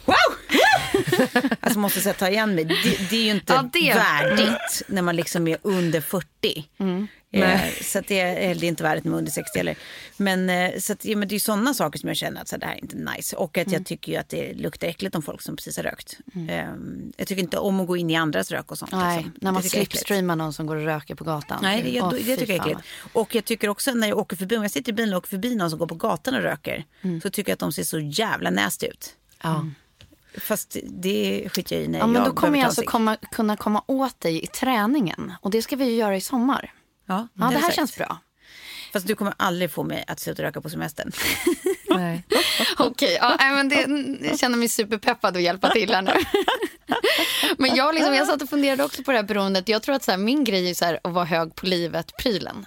[0.05, 0.15] Wow!
[1.59, 2.65] alltså måste här, ta igen mig.
[2.65, 2.75] Det,
[3.09, 6.65] det är ju inte Ja, det- värdigt när man liksom är under 40.
[7.31, 9.77] Eh, så det, är, det är inte värdigt med under 60 heller.
[10.17, 12.55] Men, eh, så att, ja, men det är sådana saker som jag känner att så
[12.55, 13.35] här, det här är inte nice.
[13.35, 16.17] Och att jag tycker ju att det luktar äckligt om folk som precis har rökt.
[16.49, 16.65] Eh,
[17.17, 18.91] jag tycker inte om att gå in i andras rök och sånt.
[18.91, 19.33] Nej, liksom.
[19.41, 21.59] när man jag är slipstreamar någon som går och röker på gatan.
[21.61, 22.87] Nej, det, Åh, det, det tycker jag är äckligt.
[23.13, 25.29] Och jag tycker också när jag åker förbi, om jag sitter i bilen och åker
[25.29, 26.85] förbi någon som går på gatan och röker.
[27.23, 29.13] Så tycker jag att de ser så jävla nasty ut.
[29.43, 29.65] Ja.
[30.39, 33.57] Fast det skiter jag i när Ja, men jag då kommer jag alltså komma, kunna
[33.57, 35.33] komma åt dig i träningen.
[35.41, 36.73] Och det ska vi ju göra i sommar.
[37.07, 37.75] Ja, Ja, det, är här sagt.
[37.75, 38.17] känns bra.
[38.93, 41.11] Fast du kommer aldrig få mig att sluta röka på semestern.
[41.89, 42.23] Nej.
[42.77, 43.75] Okej, ja, men det,
[44.27, 46.11] jag känner mig superpeppad att hjälpa till här nu.
[47.57, 49.69] men jag, liksom, jag satt och funderade också på det här beroendet.
[49.69, 52.65] Jag tror att så här, min grej är så här, att vara hög på livet-prylen.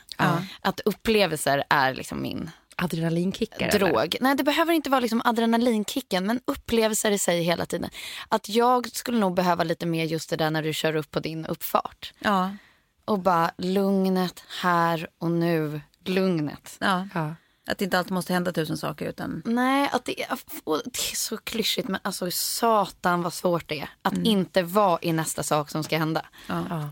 [0.60, 2.50] Att upplevelser är liksom min
[2.84, 3.68] Adrenalinkickar?
[3.68, 3.78] eller?
[3.78, 4.16] drog.
[4.20, 7.90] Nej, det behöver inte vara liksom adrenalinkicken, men upplevelser i sig hela tiden.
[8.28, 11.20] Att jag skulle nog behöva lite mer just det där när du kör upp på
[11.20, 12.12] din uppfart.
[12.18, 12.50] Ja.
[13.04, 15.80] Och bara lugnet här och nu.
[16.04, 16.76] Lugnet.
[16.80, 17.08] ja.
[17.14, 17.34] Ja.
[17.66, 19.42] Att det inte alltid måste hända tusen saker utan...
[19.44, 20.38] Nej, att det, är,
[20.84, 23.88] det är så klyschigt men alltså satan vad svårt det är.
[24.02, 26.26] Att inte vara i nästa sak som ska hända.
[26.46, 26.90] Ja.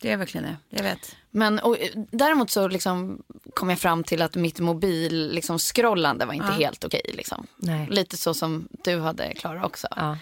[0.00, 0.56] Det är verkligen det.
[0.76, 1.16] Jag vet.
[1.36, 3.22] Men och, eh, däremot så liksom
[3.54, 7.10] kom jag fram till att mitt mobil liksom, scrollande var inte helt okej.
[7.14, 7.46] liksom.
[7.90, 9.88] Lite så som du hade Klara också.
[9.96, 10.18] Ja.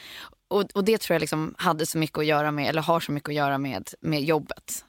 [0.49, 3.13] Och, och det tror jag liksom hade så mycket att göra med, eller har så
[3.13, 4.85] mycket att göra med, med jobbet.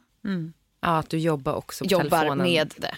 [0.82, 2.38] ja, att du jobbar också på Jobbar telefonen.
[2.48, 2.96] med det.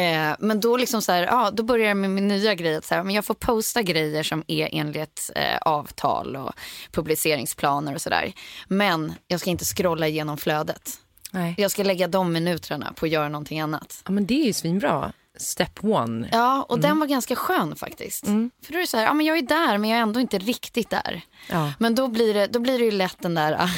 [0.00, 2.76] Eh, men då liksom så här, ja, då börjar jag med min nya grej.
[2.76, 6.52] Att så här, men jag får posta grejer som är enligt eh, avtal och
[6.92, 8.32] publiceringsplaner och sådär.
[8.68, 10.90] Men jag ska inte scrolla igenom flödet.
[11.30, 11.54] Nej.
[11.58, 14.02] Jag ska lägga de minuterna på att göra någonting annat.
[14.04, 15.12] Ja, men det är ju svinbra.
[15.36, 16.28] Step one.
[16.32, 18.24] Ja, och den var ganska skön faktiskt.
[18.24, 20.20] För då är det så här, ja men jag är där men jag är ändå
[20.20, 21.22] inte riktigt där.
[21.48, 21.72] Ja.
[21.78, 23.70] Men då blir, det, då blir det ju lätt den där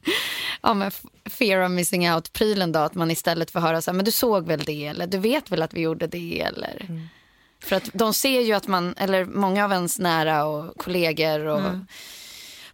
[0.62, 0.90] ja, men
[1.24, 2.78] fear of missing out-prylen då.
[2.78, 5.50] Att man istället får höra så här, men du såg väl det eller du vet
[5.50, 7.06] väl att vi gjorde det eller.
[7.62, 11.62] För att de ser ju att man, eller många av ens nära och kollegor och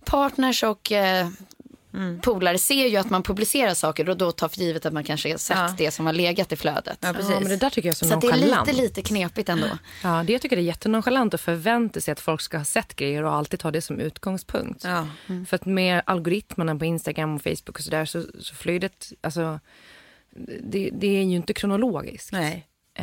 [0.05, 1.29] partners och eh,
[2.23, 5.31] polare ser ju att man publicerar saker och då tar för givet att man kanske
[5.31, 5.75] har sett Ja.
[5.79, 6.99] det som har legat i flödet.
[7.01, 7.31] Ja, precis.
[7.31, 9.67] Ja, men det där tycker jag är så, Så det är lite, lite knepigt ändå.
[10.03, 12.97] Ja, det jag tycker det är jättenonchalant att förvänta sig att folk ska ha sett
[12.97, 14.85] grejer och alltid ta det som utgångspunkt.
[14.85, 15.07] Ja.
[15.49, 19.61] För att med algoritmerna på Instagram och Facebook och sådär så, så flödet, alltså
[20.63, 22.33] det, det är ju inte kronologiskt.
[22.33, 22.67] Nej.
[22.95, 23.03] Ja,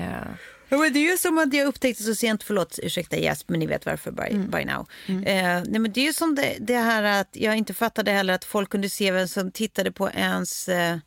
[0.70, 3.66] men det är ju som att jag upptäckte så sent, förlåt, ursäkta yes, men ni
[3.66, 4.88] vet varför by, by now.
[5.08, 8.34] Eh, nej, men det är ju som det, det här att jag inte fattade heller
[8.34, 10.98] att folk kunde se vem som tittade på ens eh,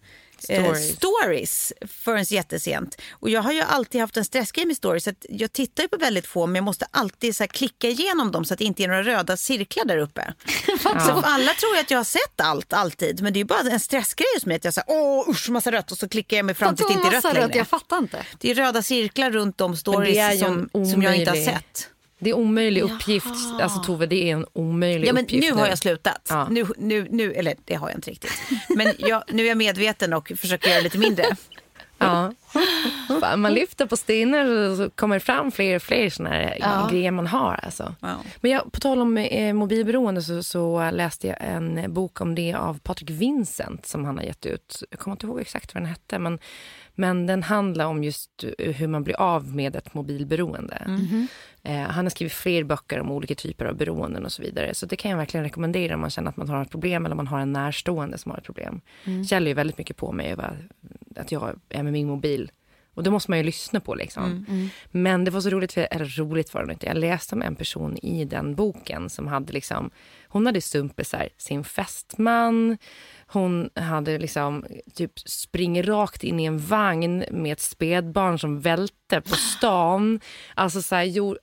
[0.48, 0.96] eh, Stories.
[0.96, 3.00] stories förrän jättesent.
[3.10, 5.04] Och jag har ju alltid haft en stressgrej med stories.
[5.04, 8.32] Så att jag tittar ju på väldigt få men jag måste alltid så klicka igenom
[8.32, 10.34] dem så att det inte är några röda cirklar där uppe.
[10.82, 13.60] Så alla tror ju att jag har sett allt alltid men det är ju bara
[13.60, 16.46] en stressgrej hos mig att jag säger åh usch massa rött och så klickar jag
[16.46, 17.46] mig fram tills det inte är rött längre.
[17.46, 18.26] rött, Jag fattar inte.
[18.38, 21.88] Det är röda cirklar runt de stories som, som jag inte har sett.
[22.18, 23.34] Det är omöjlig uppgift.
[23.62, 26.26] Alltså Tove, det är en omöjlig Ja, men uppgift nu har jag slutat.
[26.28, 26.48] Ja.
[26.50, 28.32] Nu, nu, nu, eller det har jag inte riktigt.
[28.68, 31.24] Men jag, nu är jag medveten och försöker göra lite mindre.
[32.00, 32.32] Ja.
[33.36, 36.88] Man lyfter på stenar och så kommer det fram fler och fler såna här Ja.
[36.92, 37.60] grejer man har.
[37.62, 37.94] Alltså.
[38.00, 38.16] Ja.
[38.40, 42.54] Men jag, på tal om eh, mobilberoende så, så läste jag en bok om det
[42.54, 44.82] av Patrik Vincent som han har gett ut.
[44.90, 46.38] Jag kommer inte ihåg exakt vad den hette men,
[46.98, 50.82] men den handlar om just eh, hur man blir av med ett mobilberoende.
[51.62, 54.74] Eh, han har skrivit fler böcker om olika typer av beroenden och så vidare.
[54.74, 57.12] Så det kan jag verkligen rekommendera om man känner att man har ett problem eller
[57.12, 58.80] om man har en närstående som har ett problem.
[59.28, 60.36] Kjell är ju väldigt mycket på mig
[61.16, 62.50] att jag är med min mobil.
[62.98, 64.46] Och det måste man ju lyssna på liksom.
[64.90, 66.86] Men det var så roligt, för, eller roligt var det inte.
[66.86, 69.90] Jag läste om en person i den boken som hade liksom,
[70.28, 72.78] hon hade stumpisar sin fästman,
[73.26, 79.20] hon hade liksom typ springit rakt in i en vagn med ett spädbarn som välte
[79.20, 80.20] på stan.
[80.54, 81.38] Alltså så här, gjorde,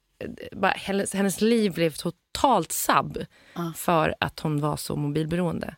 [0.52, 3.26] bara, hennes, hennes liv blev totalt sabb
[3.76, 5.76] för att hon var så mobilberoende.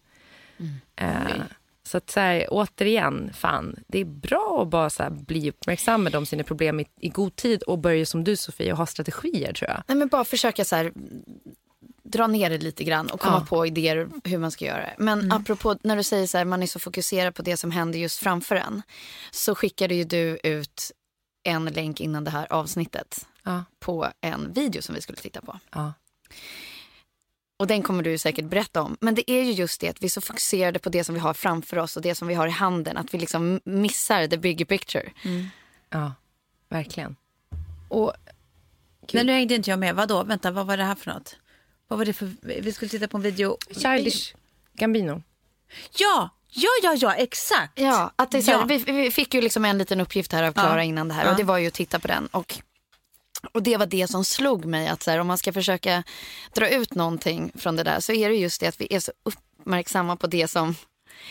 [0.95, 1.41] Eh,
[1.87, 6.15] så att så här, återigen, fan, det är bra att bara så här, bli uppmärksammad
[6.15, 9.53] om sina problem i, i god tid och börja som du Sofie och ha strategier
[9.53, 9.83] tror jag.
[9.87, 10.91] Nej, men bara försöka så här,
[12.03, 13.37] dra ner det lite grann och komma Ja.
[13.37, 13.47] Mm.
[13.47, 14.95] på idéer hur man ska göra det.
[14.97, 17.99] Men apropå när du säger så här, man är så fokuserad på det som händer
[17.99, 18.81] just framför en.
[19.31, 20.91] Så skickade ju du ut
[21.43, 25.59] en länk innan det här avsnittet Ja, på en video som vi skulle titta på.
[25.73, 25.93] ja.
[27.57, 28.97] Och den kommer du säkert berätta om.
[28.99, 31.21] Men det är ju just det att vi är så fokuserade på det som vi
[31.21, 32.97] har framför oss och det som vi har i handen.
[32.97, 35.11] Att vi liksom missar the bigger picture.
[35.89, 36.13] ja
[36.69, 37.15] verkligen.
[37.89, 38.13] Och
[39.13, 39.95] Men nu hängde inte jag med.
[39.95, 40.23] Vadå?
[40.23, 41.35] Vänta, vad var det här för något?
[41.87, 42.31] Vad var det för...
[42.61, 43.57] Vi skulle titta på en video.
[43.71, 44.33] Childish
[44.73, 45.23] Gambino.
[45.97, 47.79] Ja, ja, ja, ja, exakt.
[47.79, 48.65] Ja, att det är så här, Ja.
[48.65, 50.83] vi, vi fick ju liksom en liten uppgift här av Klara Ja.
[50.83, 51.31] innan det här Ja.
[51.31, 52.27] och det var ju att titta på den.
[52.27, 52.55] Och,
[53.53, 56.03] och det var det som slog mig att så här, om man ska försöka
[56.53, 59.11] dra ut någonting från det där så är det just det att vi är så
[59.23, 60.75] uppmärksamma på det som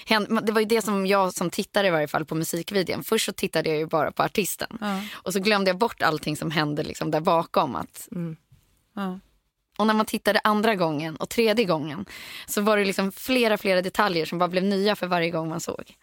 [0.06, 0.40] händer.
[0.42, 3.04] Det var ju det som jag som tittare i varje fall på musikvideon.
[3.04, 4.78] Först så tittade jag ju bara på artisten
[5.12, 7.76] och så glömde jag bort allting som hände liksom där bakom.
[7.76, 8.08] Att,
[8.94, 9.18] Ja.
[9.78, 12.04] och när man tittade andra gången och tredje gången
[12.46, 15.60] så var det liksom flera, flera detaljer som bara blev nya för varje gång man
[15.60, 15.96] såg.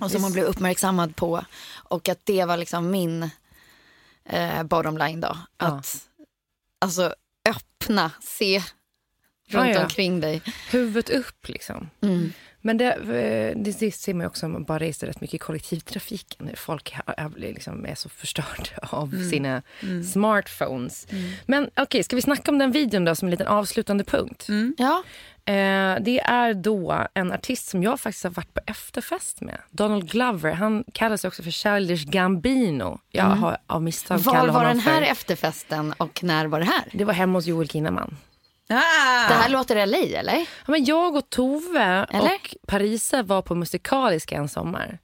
[0.00, 1.44] Och som hon blev uppmärksammad på.
[1.74, 3.30] Och att det var liksom min
[4.32, 5.36] eh, bottom line då.
[5.56, 6.08] Att
[6.78, 7.14] alltså
[7.48, 8.58] öppna, se
[9.48, 9.82] runt Ja, ja.
[9.82, 10.42] omkring dig.
[10.70, 11.90] Huvudet upp liksom.
[12.00, 12.32] Mm.
[12.60, 15.38] Men det, eh, det, det ser man också om man bara reser rätt mycket i
[15.38, 16.48] kollektivtrafiken.
[16.48, 16.94] Hur Folk
[17.36, 19.30] liksom, är så förstörda av Mm.
[19.30, 19.62] sina
[20.12, 21.06] smartphones.
[21.46, 24.46] Men okej, ska vi snacka om den videon då som en liten avslutande punkt?
[24.78, 25.02] Ja.
[25.44, 29.58] Eh, det är då en artist som jag faktiskt har varit på efterfest med.
[29.70, 30.52] Donald Glover.
[30.52, 32.98] Han kallas också för Childish Gambino.
[33.10, 34.54] Jag har av misstag Var Mm.
[34.54, 35.10] var den här för...
[35.12, 36.84] efterfesten och när var det här?
[36.92, 38.16] Det var hemma hos Joel Kinnaman.
[38.70, 39.28] Ah!
[39.28, 40.36] Det här låter LA eller?
[40.38, 42.20] Ja, men jag och Tove Eller?
[42.34, 44.98] och Parisa var på Musikaliska en sommar.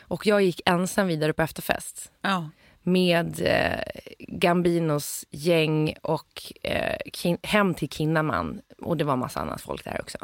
[0.00, 2.50] Och jag gick ensam vidare på efterfest Ja.
[2.82, 3.84] med eh,
[4.18, 8.60] Gambinos gäng och eh, kin- hem till Kinnaman.
[8.78, 10.18] Och det var massa annat folk där också.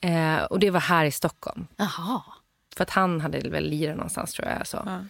[0.00, 1.66] Eh, och det var här i Stockholm.
[1.76, 2.22] Jaha.
[2.76, 4.66] För att han hade väl lirat någonstans tror jag.
[4.66, 4.76] Så.
[4.76, 5.00] Eh,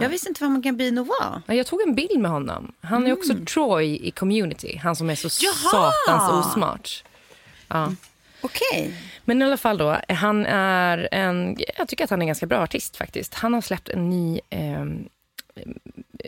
[0.00, 1.42] Jag visste inte vad man Gambino var.
[1.46, 2.72] Ja, Jag tog en bild med honom.
[2.80, 4.76] Han är också Troy i Community.
[4.76, 5.92] Han som är så Jaha!
[6.06, 7.04] satans osmart.
[7.68, 7.94] Ja.
[8.40, 8.94] Okej.
[9.24, 12.46] Men i alla fall då, han är en, jag tycker att han är en ganska
[12.46, 13.34] bra artist faktiskt.
[13.34, 14.84] Han har släppt en ny eh,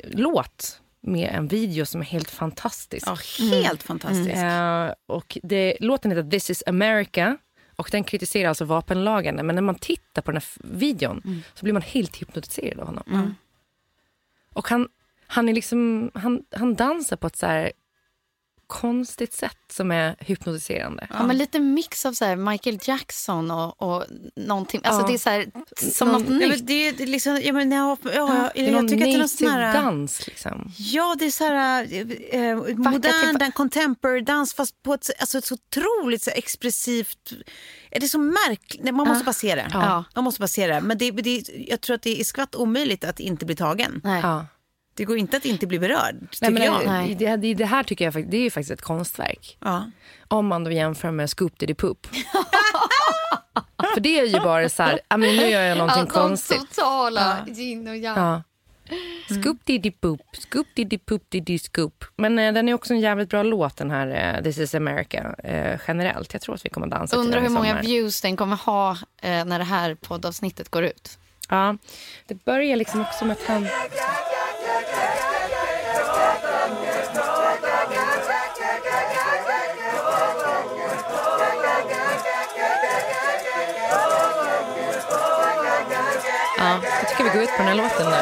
[0.05, 3.07] låt med en video som är helt fantastisk.
[3.07, 3.17] Ja,
[3.51, 4.31] helt fantastisk.
[4.31, 7.37] Eh, och det, låten heter This is America
[7.77, 9.43] och den kritiserar alltså vapenlagarna.
[9.43, 13.05] Men när man tittar på den här videon så blir man helt hypnotiserad av honom.
[14.53, 14.89] Och han,
[15.27, 17.47] han, är liksom, han, han dansar på ett så
[18.67, 21.07] konstigt sätt som är hypnotiserande.
[21.11, 24.05] Ja, men lite mix av så här Michael Jackson och, och
[24.37, 24.81] någonting.
[24.85, 25.07] Alltså Ja.
[25.07, 25.47] det är så här,
[25.93, 26.49] som Någon- något Ja, nytt.
[26.59, 29.19] men det, är liksom, ja, men, ja, ja, är jag någon tycker att det är
[29.19, 29.83] någon sån här...
[29.83, 30.73] dans liksom.
[30.79, 35.39] Ja, det är så här eh, eh, modern till- contemporary dans fast på ett, alltså
[35.39, 37.33] ett så otroligt så expressivt...
[37.91, 38.95] Är det så märkligt?
[38.95, 39.69] Man måste bara se det.
[39.73, 40.05] Ja.
[40.15, 40.81] Man måste bara det.
[40.81, 44.01] Men det, det, jag tror att det är skvatt omöjligt att inte bli tagen.
[44.05, 44.21] Nej.
[44.23, 44.47] Ja.
[44.97, 46.87] Det går inte att inte bli berörd, Nej, men jag.
[46.87, 47.15] Nej.
[47.15, 49.57] det, det, det här tycker jag det är ju faktiskt ett konstverk.
[49.61, 49.91] Ja.
[50.29, 52.07] Om man då jämför med Scoop Diddy Poop.
[53.95, 56.59] För det är ju bara så här, men nu gör jag någonting de konstigt.
[56.59, 58.19] totala yin och yang.
[58.19, 58.43] Ja.
[59.41, 62.05] Scoop Diddy Poop, Scoop Diddy Poop Diddy Scoop.
[62.17, 65.35] Men eh, den är också en jävligt bra låt den här eh, This is America
[65.45, 66.33] eh, generellt.
[66.33, 67.83] Jag tror att vi kommer att dansa Undrar hur många sommar.
[67.83, 68.91] views den kommer ha
[69.23, 71.19] eh, när det här poddavsnittet går ut.
[71.49, 71.77] Ja,
[72.27, 73.67] det börjar liksom också med att han...
[86.57, 88.17] Ja, jag tycker vi går ut på den här låten nu.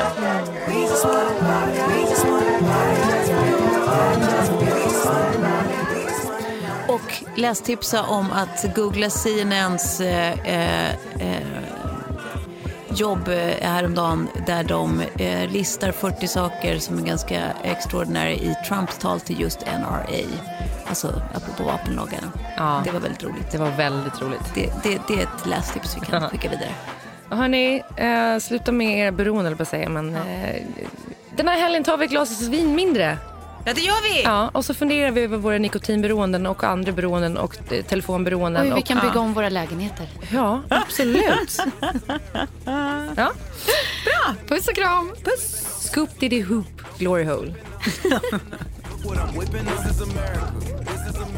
[6.88, 10.90] Och lästipsa om att googla CNNs eh, eh,
[11.20, 11.61] eh
[13.00, 13.36] jobb eh,
[13.68, 19.40] häromdagen där de eh, listar 40 saker som är ganska extraordinära i Trumps tal till
[19.40, 20.04] just NRA.
[20.86, 22.32] Alltså apropå vapenlagarna.
[22.56, 22.82] Ja.
[22.84, 23.52] Det var väldigt roligt.
[23.52, 24.54] Det var väldigt roligt.
[24.54, 26.72] Det, det, det är ett lästips vi kan skicka vidare.
[27.28, 29.88] Hörni, eh, sluta med er beroende, eller på att säga.
[29.88, 30.62] Men, eh,
[31.36, 33.18] den här helgen tar vi ett glas vin mindre.
[33.64, 34.22] Ja, det gör vi!
[34.22, 38.62] Ja, och så funderar vi över våra nikotinberoenden och andra beroenden och eh, telefonberoenden.
[38.62, 40.08] Och hur vi och, kan bygga om våra lägenheter.
[40.32, 41.58] Ja, absolut.
[43.16, 43.32] ja.
[44.46, 45.12] Puss och kram!
[45.24, 45.66] Puss.
[45.80, 47.54] Scoop diddy hoop, glory hole.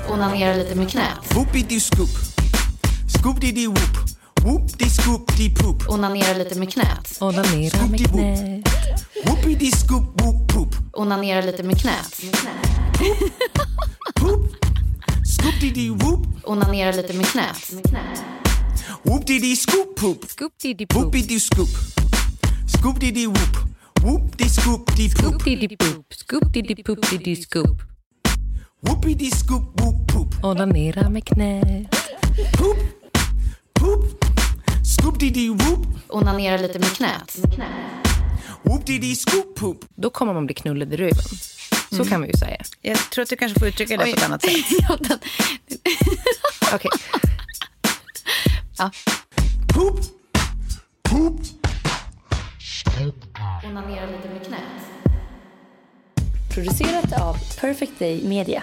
[0.08, 1.34] Onanera lite med knät.
[1.34, 1.62] Whoopie
[3.52, 3.68] dee
[4.44, 4.44] scoop.
[4.44, 4.44] Scoop dee dee whoop.
[4.44, 5.82] Whoop dee scoop dee poop.
[5.86, 7.16] Onanera lite med knät.
[7.18, 8.68] Onanera med knät.
[9.24, 10.74] Whoopie dee scoop whoop poop.
[10.90, 12.18] Onanera lite med knät.
[14.20, 14.56] Poop.
[15.22, 16.26] Scoop dee dee whoop.
[16.42, 17.74] Onanera lite med knät.
[19.02, 20.24] Whoop dee dee scoop poop.
[21.12, 21.68] Dee scoop.
[22.66, 23.66] Scoop dee dee whoop.
[24.02, 25.18] Whoop dee scoop dee poop.
[25.18, 26.12] Scoop diddy poop.
[26.12, 27.82] Scoop diddy poop diddy scoop.
[28.80, 30.34] Whoopie dee scoop whoop poop.
[30.40, 31.88] Onanera med knät.
[32.58, 32.76] Poop.
[33.72, 34.23] Poop.
[36.08, 37.36] Onanera lite med knät.
[39.16, 39.84] Scoop poop.
[39.94, 41.24] Då kommer man bli knullad i röven.
[41.92, 42.62] Så kan vi ju säga.
[42.82, 44.52] Jag tror att du kanske får uttrycka det på ett annat sätt.
[44.88, 45.18] Ja, den-
[46.74, 46.90] Okej.
[49.74, 50.00] Poop.
[51.02, 51.40] Poop.
[53.66, 54.60] Onanera lite med knät.
[56.54, 58.62] Producerat av Perfect Day Media.